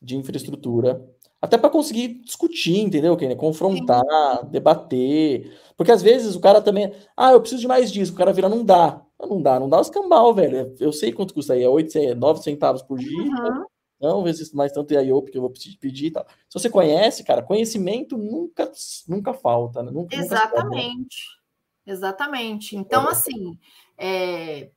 [0.00, 1.04] de infraestrutura,
[1.40, 3.34] até para conseguir discutir, entendeu, Kenny?
[3.34, 4.04] Confrontar,
[4.40, 4.46] Sim.
[4.50, 5.58] debater.
[5.76, 8.48] Porque às vezes o cara também, ah, eu preciso de mais disso, o cara vira,
[8.48, 9.02] não dá.
[9.18, 10.74] Não dá, não dá o escambau, velho.
[10.78, 13.18] Eu sei quanto custa aí, é 8, 9 centavos por dia.
[13.18, 13.64] Uhum.
[14.00, 16.26] Não, vezes mais tanto IO, porque eu vou pedir e tal.
[16.48, 18.70] Se você conhece, cara, conhecimento nunca,
[19.06, 19.90] nunca falta, né?
[19.90, 20.88] Nunca, Exatamente.
[20.88, 21.40] Nunca
[21.86, 22.76] Exatamente.
[22.76, 23.10] Então, é.
[23.10, 23.58] assim,
[23.98, 24.70] é,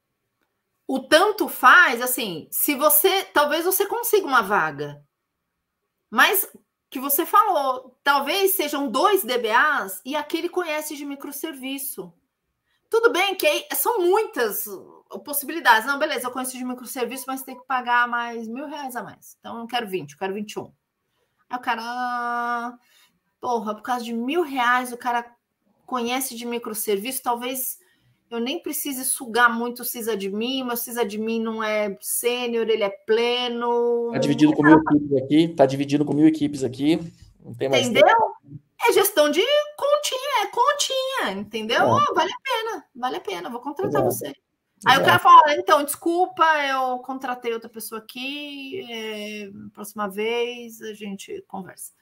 [0.93, 5.03] o tanto faz, assim, se você, talvez você consiga uma vaga,
[6.07, 6.47] mas
[6.87, 12.13] que você falou, talvez sejam dois DBAs e aquele conhece de microserviço.
[12.91, 14.65] Tudo bem que aí são muitas
[15.25, 15.87] possibilidades.
[15.87, 19.35] Não, beleza, eu conheço de microserviço, mas tem que pagar mais mil reais a mais.
[19.39, 20.71] Então, eu não quero 20, eu quero 21.
[21.49, 22.77] Aí o cara, ah,
[23.41, 25.25] porra, por causa de mil reais, o cara
[25.87, 27.81] conhece de microserviço, talvez
[28.33, 29.85] eu nem preciso sugar muito o
[30.17, 30.75] de mim, meu
[31.05, 34.07] de mim não é sênior, ele é pleno.
[34.07, 36.99] Está dividido com mil equipes aqui, está dividido com mil equipes aqui.
[37.45, 38.07] Não tem mais entendeu?
[38.07, 38.59] Tempo.
[38.89, 39.41] É gestão de
[39.77, 41.81] continha, é continha, entendeu?
[41.81, 41.85] É.
[41.85, 44.11] Oh, vale a pena, vale a pena, vou contratar Exato.
[44.11, 44.27] você.
[44.85, 45.01] Aí Exato.
[45.01, 51.43] o cara fala, então, desculpa, eu contratei outra pessoa aqui, é, próxima vez a gente
[51.47, 51.93] conversa.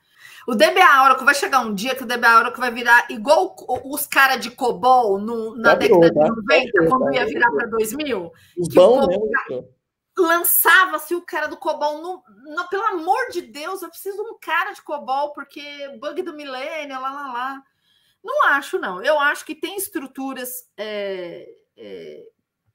[0.47, 3.55] O DBA Oracle vai chegar um dia que o DBA Oracle vai virar igual
[3.85, 6.87] os caras de COBOL no, na década de 90, tá?
[6.89, 8.31] quando ia virar para 2000.
[8.57, 9.29] Os bom mesmo.
[10.17, 12.01] Lançava-se o cara do COBOL.
[12.01, 12.23] No,
[12.55, 15.61] no, pelo amor de Deus, eu preciso de um cara de COBOL, porque
[15.99, 17.63] bug do milênio, lá, lá, lá.
[18.23, 19.01] Não acho, não.
[19.01, 21.47] Eu acho que tem estruturas é,
[21.77, 22.23] é,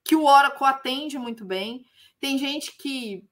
[0.05, 1.85] que o Oracle atende muito bem.
[2.19, 3.29] Tem gente que,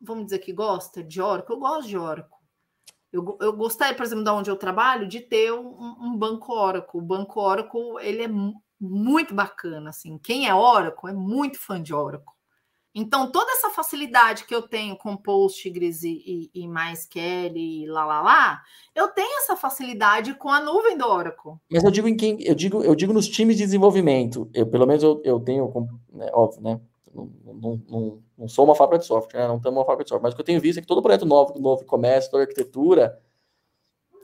[0.00, 1.54] vamos dizer que gosta de Oracle.
[1.54, 2.39] Eu gosto de Oracle.
[3.12, 7.00] Eu, eu gostaria, por exemplo, da onde eu trabalho, de ter um, um, banco Oracle.
[7.00, 8.30] O banco Oracle ele é
[8.80, 9.90] muito bacana.
[9.90, 10.16] Assim.
[10.18, 12.32] Quem é Oracle é muito fã de Oracle.
[12.94, 18.04] Então, toda essa facilidade que eu tenho com Postgres e, e, e MySQL e lá,
[18.04, 18.62] lá, lá,
[18.94, 21.52] eu tenho essa facilidade com a nuvem do Oracle.
[21.70, 24.50] Mas eu digo em quem, eu digo, eu digo nos times de desenvolvimento.
[24.52, 25.72] Eu, pelo menos eu, eu tenho,
[26.12, 26.80] né, óbvio, né?
[27.14, 29.48] Não, não, não, não, sou uma fábrica de software, né?
[29.48, 31.02] não estamos uma fábrica de software, mas o que eu tenho visto é que todo
[31.02, 33.20] projeto novo, novo começa, toda arquitetura,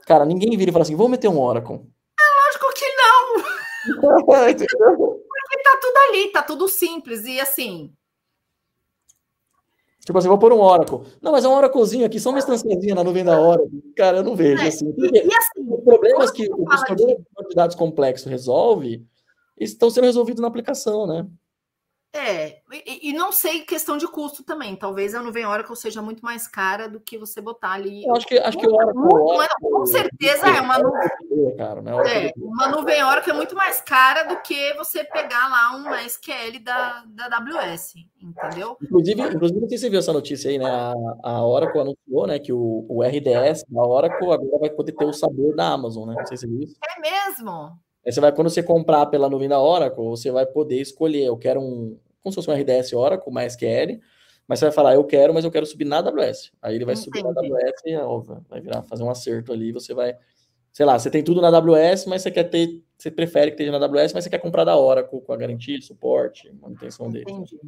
[0.07, 1.75] cara, ninguém vira e fala assim, vou meter um Oracle.
[2.19, 3.43] É lógico que não!
[4.25, 7.93] Porque tá tudo ali, tá tudo simples, e assim...
[10.03, 11.01] Tipo assim, vou pôr um Oracle.
[11.21, 13.83] Não, mas é um Oraclezinho aqui, só uma instanciazinha na nuvem da Oracle.
[13.95, 14.95] Cara, eu não vejo é, assim.
[14.97, 17.17] E, e assim, os problemas que os problemas
[17.49, 19.05] de dados complexos resolve
[19.59, 21.27] estão sendo resolvidos na aplicação, né?
[22.13, 24.75] É, e, e, não sei questão de custo também.
[24.75, 28.05] Talvez a nuvem Oracle seja muito mais cara do que você botar ali.
[28.05, 31.57] Eu acho que, acho que o Oracle, Oracle, com certeza é uma nuvem.
[31.57, 31.91] Cara, né?
[32.07, 36.59] é, uma nuvem Oracle é muito mais cara do que você pegar lá uma SQL
[36.63, 38.77] da, da AWS, entendeu?
[38.81, 40.69] Inclusive, inclusive, não sei se você viu essa notícia aí, né?
[40.69, 40.93] A,
[41.23, 45.13] a Oracle anunciou né, que o, o RDS da Oracle agora vai poder ter o
[45.13, 46.15] sabor da Amazon, né?
[46.17, 46.75] Não sei se você viu isso.
[46.83, 47.77] É mesmo?
[48.07, 51.35] Aí você vai, quando você comprar pela nuvem da Oracle, você vai poder escolher, eu
[51.35, 53.99] quero um, como se fosse um RDS Oracle, mais SQL,
[54.47, 56.53] mas você vai falar, eu quero, mas eu quero subir na AWS.
[56.61, 57.03] Aí ele vai Entendi.
[57.03, 60.15] subir na AWS e óbvio, vai virar, fazer um acerto ali, você vai,
[60.71, 63.77] sei lá, você tem tudo na AWS, mas você quer ter, você prefere que esteja
[63.77, 67.29] na AWS, mas você quer comprar da Oracle com a garantia, suporte, manutenção dele.
[67.29, 67.59] Entendi.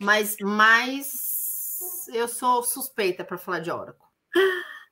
[0.00, 4.04] Mas, mas eu sou suspeita para falar de Oracle.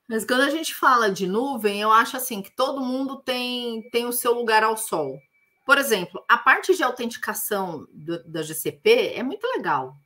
[0.09, 4.07] Mas quando a gente fala de nuvem, eu acho assim que todo mundo tem, tem
[4.07, 5.19] o seu lugar ao sol.
[5.65, 9.97] Por exemplo, a parte de autenticação do, da GCP é muito legal.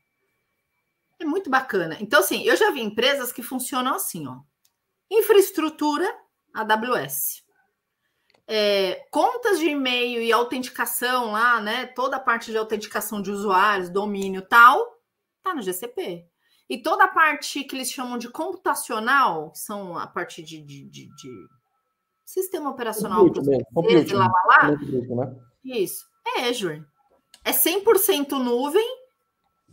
[1.18, 1.96] É muito bacana.
[2.00, 4.38] Então, assim, eu já vi empresas que funcionam assim, ó.
[5.10, 6.06] Infraestrutura
[6.54, 7.42] AWS.
[8.46, 11.86] É, contas de e-mail e autenticação lá, né?
[11.86, 15.02] Toda a parte de autenticação de usuários, domínio tal,
[15.42, 16.24] tá no GCP.
[16.68, 20.84] E toda a parte que eles chamam de computacional, que são a parte de, de,
[20.84, 21.48] de, de
[22.24, 23.24] sistema operacional,
[23.72, 25.36] compute, lá, lá, lá, né?
[25.64, 26.04] Isso.
[26.36, 26.84] É Azure.
[27.44, 28.86] É 100% nuvem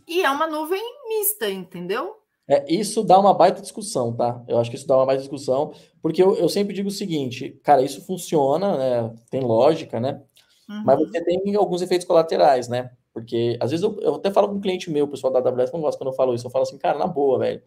[0.08, 2.16] e é uma nuvem mista, entendeu?
[2.48, 4.42] É, isso dá uma baita discussão, tá?
[4.46, 7.60] Eu acho que isso dá uma baita discussão, porque eu, eu sempre digo o seguinte,
[7.62, 9.14] cara, isso funciona, né?
[9.28, 10.22] Tem lógica, né?
[10.68, 10.82] Uhum.
[10.84, 12.92] Mas você tem alguns efeitos colaterais, né?
[13.16, 15.72] Porque às vezes eu, eu, até falo com um cliente meu, o pessoal da AWS
[15.72, 16.46] não gosta quando eu falo isso.
[16.46, 17.62] Eu falo assim, cara, na boa, velho.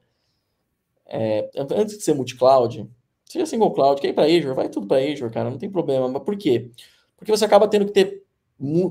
[1.08, 2.88] É, antes de ser multi-cloud,
[3.26, 6.08] seja single cloud, quer ir para Azure, vai tudo para Azure, cara, não tem problema.
[6.08, 6.70] Mas por quê?
[7.18, 8.24] Porque você acaba tendo que ter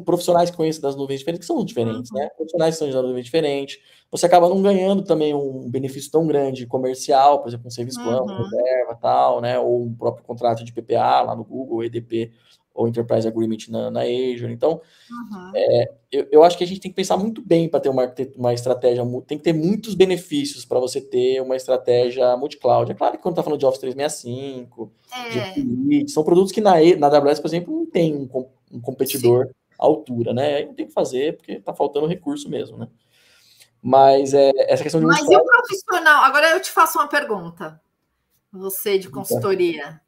[0.04, 2.18] profissionais que conhecem das nuvens diferentes, que são diferentes, uhum.
[2.18, 2.28] né?
[2.30, 3.78] Profissionais que são de nuvens diferentes.
[4.10, 8.32] Você acaba não ganhando também um benefício tão grande comercial, por exemplo, um serviço plano,
[8.32, 8.42] uhum.
[8.42, 9.60] reserva, tal, né?
[9.60, 12.32] Ou um próprio contrato de PPA lá no Google, EDP
[12.78, 14.52] ou Enterprise Agreement na, na Azure.
[14.52, 15.52] Então, uhum.
[15.52, 18.14] é, eu, eu acho que a gente tem que pensar muito bem para ter uma,
[18.36, 22.92] uma estratégia, tem que ter muitos benefícios para você ter uma estratégia multi-cloud.
[22.92, 25.60] É claro que quando está falando de Office 365, é.
[25.60, 29.52] de são produtos que na, na AWS, por exemplo, não tem um, um competidor Sim.
[29.76, 30.54] à altura, né?
[30.54, 32.86] Aí não tem que fazer porque está faltando recurso mesmo, né?
[33.82, 35.06] Mas é, essa questão de.
[35.06, 36.22] Mas e o profissional?
[36.22, 37.80] Agora eu te faço uma pergunta.
[38.52, 40.00] Você de consultoria.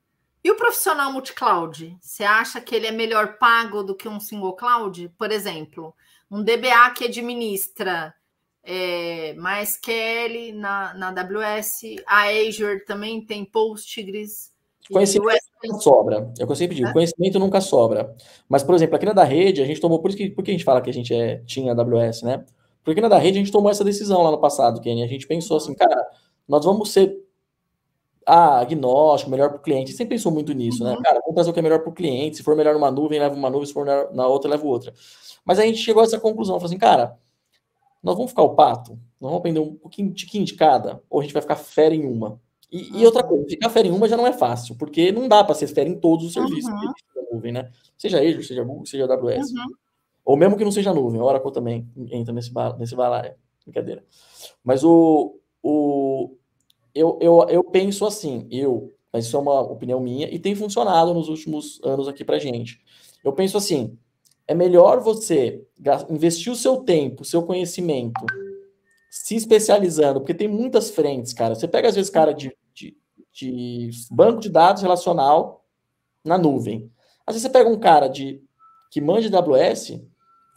[0.42, 1.96] E o profissional multi-cloud?
[2.00, 5.12] Você acha que ele é melhor pago do que um single cloud?
[5.18, 5.94] Por exemplo,
[6.30, 8.14] um DBA que administra
[8.62, 14.50] é, MySQL na, na AWS, a Azure também tem Postgres.
[14.90, 16.32] Conhecimento nunca sobra.
[16.38, 16.92] É o que eu sempre digo, é?
[16.92, 18.14] conhecimento nunca sobra.
[18.48, 20.50] Mas, por exemplo, aqui na da rede, a gente tomou, por isso que, por que
[20.50, 22.44] a gente fala que a gente é, tinha AWS, né?
[22.82, 25.02] Porque na da rede a gente tomou essa decisão lá no passado, Kenny.
[25.02, 26.08] A gente pensou assim, cara,
[26.48, 27.14] nós vamos ser
[28.26, 29.92] ah, agnóstico, melhor para o cliente.
[29.92, 30.90] Sempre pensou muito nisso, né?
[30.90, 30.96] uhum.
[30.96, 31.02] né?
[31.02, 32.36] Cara, vamos fazer o que é melhor para o cliente.
[32.36, 33.66] Se for melhor numa nuvem, leva uma nuvem.
[33.66, 34.92] Se for na outra, leva outra.
[35.44, 36.56] Mas a gente chegou a essa conclusão.
[36.56, 37.18] Falou assim, cara,
[38.02, 38.92] nós vamos ficar o pato?
[39.20, 41.02] Nós vamos aprender um pouquinho, tiquinho de cada?
[41.08, 42.40] Ou a gente vai ficar fera em uma?
[42.70, 42.98] E, uhum.
[43.00, 45.56] e outra coisa, ficar fera em uma já não é fácil, porque não dá para
[45.56, 46.92] ser fera em todos os serviços uhum.
[47.16, 47.70] da nuvem, né?
[47.98, 49.50] Seja Azure, seja Google, seja AWS.
[49.50, 49.74] Uhum.
[50.24, 53.34] Ou mesmo que não seja nuvem, Oracle também entra nesse, nesse balaio.
[53.64, 54.04] Brincadeira.
[54.62, 56.36] Mas o, o,
[56.94, 61.14] eu, eu, eu penso assim, eu, mas isso é uma opinião minha, e tem funcionado
[61.14, 62.80] nos últimos anos aqui pra gente.
[63.24, 63.98] Eu penso assim,
[64.46, 65.64] é melhor você
[66.08, 68.24] investir o seu tempo, o seu conhecimento,
[69.10, 71.54] se especializando, porque tem muitas frentes, cara.
[71.54, 72.96] Você pega, às vezes, cara de, de,
[73.32, 75.64] de banco de dados relacional
[76.24, 76.90] na nuvem.
[77.26, 78.42] Às vezes você pega um cara de
[78.90, 80.00] que manja de AWS,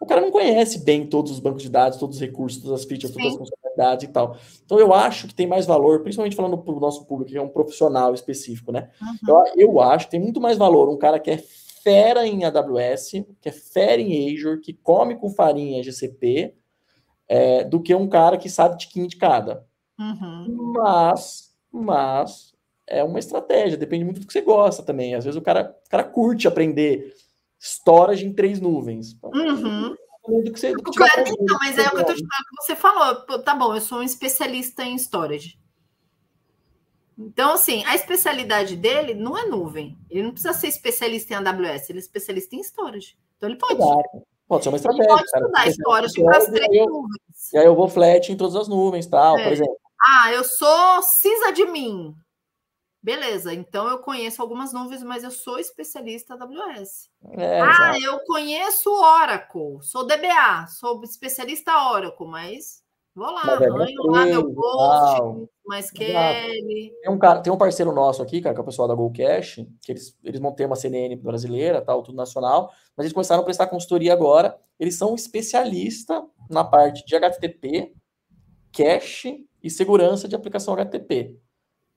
[0.01, 2.85] o cara não conhece bem todos os bancos de dados, todos os recursos, todas as
[2.85, 4.37] features, todas as funcionalidades e tal.
[4.65, 7.41] Então eu acho que tem mais valor, principalmente falando para o nosso público, que é
[7.41, 8.89] um profissional específico, né?
[9.01, 9.45] Uhum.
[9.55, 13.11] Eu, eu acho que tem muito mais valor um cara que é fera em AWS,
[13.41, 16.55] que é fera em Azure, que come com farinha GCP,
[17.27, 19.65] é, do que um cara que sabe tiquinho de cada.
[19.99, 20.73] Uhum.
[20.75, 22.53] Mas, mas
[22.87, 25.15] é uma estratégia, depende muito do que você gosta também.
[25.15, 27.13] Às vezes o cara, o cara curte aprender
[27.59, 29.13] storage em três nuvens.
[29.13, 29.31] Então,
[30.27, 30.43] uhum.
[30.43, 32.75] Do que você, claro, então, mas é o que eu tô te falando que você
[32.75, 33.43] falou.
[33.43, 35.57] Tá bom, eu sou um especialista em storage.
[37.17, 39.97] Então, assim, a especialidade dele não é nuvem.
[40.09, 43.17] Ele não precisa ser especialista em AWS, ele é especialista em storage.
[43.37, 43.75] Então, ele pode.
[43.75, 44.03] Claro.
[44.47, 45.03] Pode ser uma estratégia.
[45.03, 47.53] Ele pode estudar storage para as três eu, nuvens.
[47.53, 49.43] E aí eu vou flat em todas as nuvens, tal, é.
[49.43, 49.77] por exemplo.
[50.01, 52.13] Ah, eu sou sysadmin.
[53.03, 57.09] Beleza, então eu conheço algumas nuvens, mas eu sou especialista AWS.
[57.31, 58.05] É, ah, exato.
[58.05, 62.81] eu conheço Oracle, sou DBA, sou especialista Oracle, mas
[63.13, 65.49] vou lá, Mas é arranho lá meu post.
[65.67, 66.13] MySQL.
[67.01, 69.65] Tem um, cara, tem um parceiro nosso aqui, cara, que é o pessoal da GoCash,
[69.81, 73.45] que eles, eles vão ter uma CNN brasileira, tal, tudo nacional, mas eles começaram a
[73.45, 74.57] prestar consultoria agora.
[74.79, 77.93] Eles são especialistas na parte de HTTP,
[78.71, 81.37] cache e segurança de aplicação HTTP.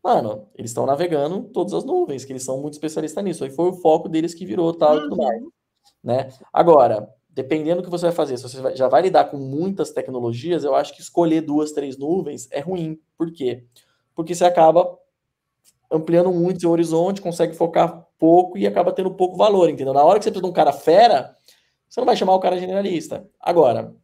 [0.03, 3.45] Mano, eles estão navegando todas as nuvens, que eles são muito especialistas nisso.
[3.45, 5.43] Aí foi o foco deles que virou tal e tudo mais.
[6.03, 6.29] Né?
[6.53, 10.65] Agora, dependendo do que você vai fazer, se você já vai lidar com muitas tecnologias,
[10.65, 12.99] eu acho que escolher duas, três nuvens é ruim.
[13.19, 13.65] Por quê?
[14.15, 14.97] Porque você acaba
[15.91, 19.93] ampliando muito seu horizonte, consegue focar pouco e acaba tendo pouco valor, entendeu?
[19.93, 21.37] Na hora que você precisa de um cara fera,
[21.89, 23.29] você não vai chamar o cara generalista.
[23.39, 23.95] Agora,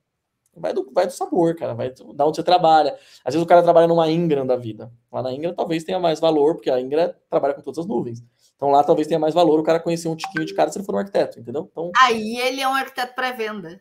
[0.57, 2.96] vai do, vai do sabor, cara, vai do- da onde você trabalha.
[3.24, 4.90] Às vezes o cara trabalha numa Ingram da vida.
[5.11, 8.22] Lá na Ingram talvez tenha mais valor, porque a Ingram trabalha com todas as nuvens.
[8.57, 10.84] Então lá talvez tenha mais valor o cara conhecer um tiquinho de cara se ele
[10.84, 11.68] for um arquiteto, entendeu?
[11.70, 13.80] Então, Aí ele é um arquiteto pré-venda.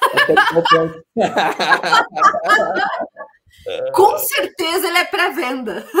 [3.94, 5.84] Com certeza ele é pré-venda.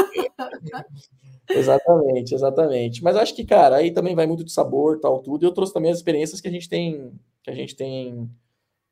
[1.52, 3.02] Exatamente, exatamente.
[3.02, 5.44] Mas acho que, cara, aí também vai muito de sabor, tal, tudo.
[5.44, 7.12] E eu trouxe também as experiências que a gente tem,
[7.42, 8.30] que a gente tem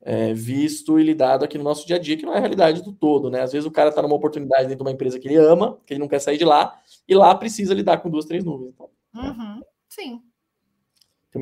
[0.01, 2.81] é, visto e lidado aqui no nosso dia a dia, que não é a realidade
[2.81, 3.41] do todo, né?
[3.41, 5.93] Às vezes o cara tá numa oportunidade dentro de uma empresa que ele ama, que
[5.93, 8.71] ele não quer sair de lá, e lá precisa lidar com duas, três nuvens.
[8.73, 10.21] Então, Uhum, Sim.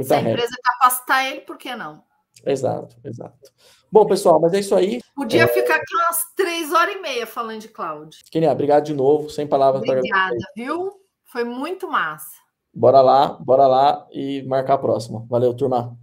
[0.01, 0.31] Se a regra.
[0.31, 2.03] empresa capacitar ele, por que não?
[2.45, 3.51] Exato, exato.
[3.91, 5.01] Bom, pessoal, mas é isso aí.
[5.15, 8.17] Podia ficar aqui umas três horas e meia falando de cloud.
[8.29, 10.91] Kenia, obrigado de novo, sem palavras para Obrigada, viu?
[11.25, 12.37] Foi muito massa.
[12.73, 15.25] Bora lá, bora lá e marcar a próxima.
[15.29, 15.97] Valeu, turma.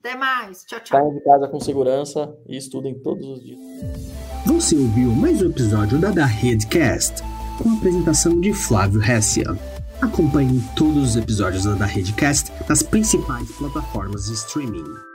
[0.00, 0.64] Até mais.
[0.64, 0.98] Tchau, tchau.
[0.98, 3.58] Saiam de casa com segurança e estudem todos os dias.
[4.46, 7.22] Você ouviu mais um episódio da Da Redcast,
[7.60, 9.58] com a apresentação de Flávio Hessia.
[10.00, 15.07] Acompanhe todos os episódios da Da Redcast nas principais plataformas de streaming.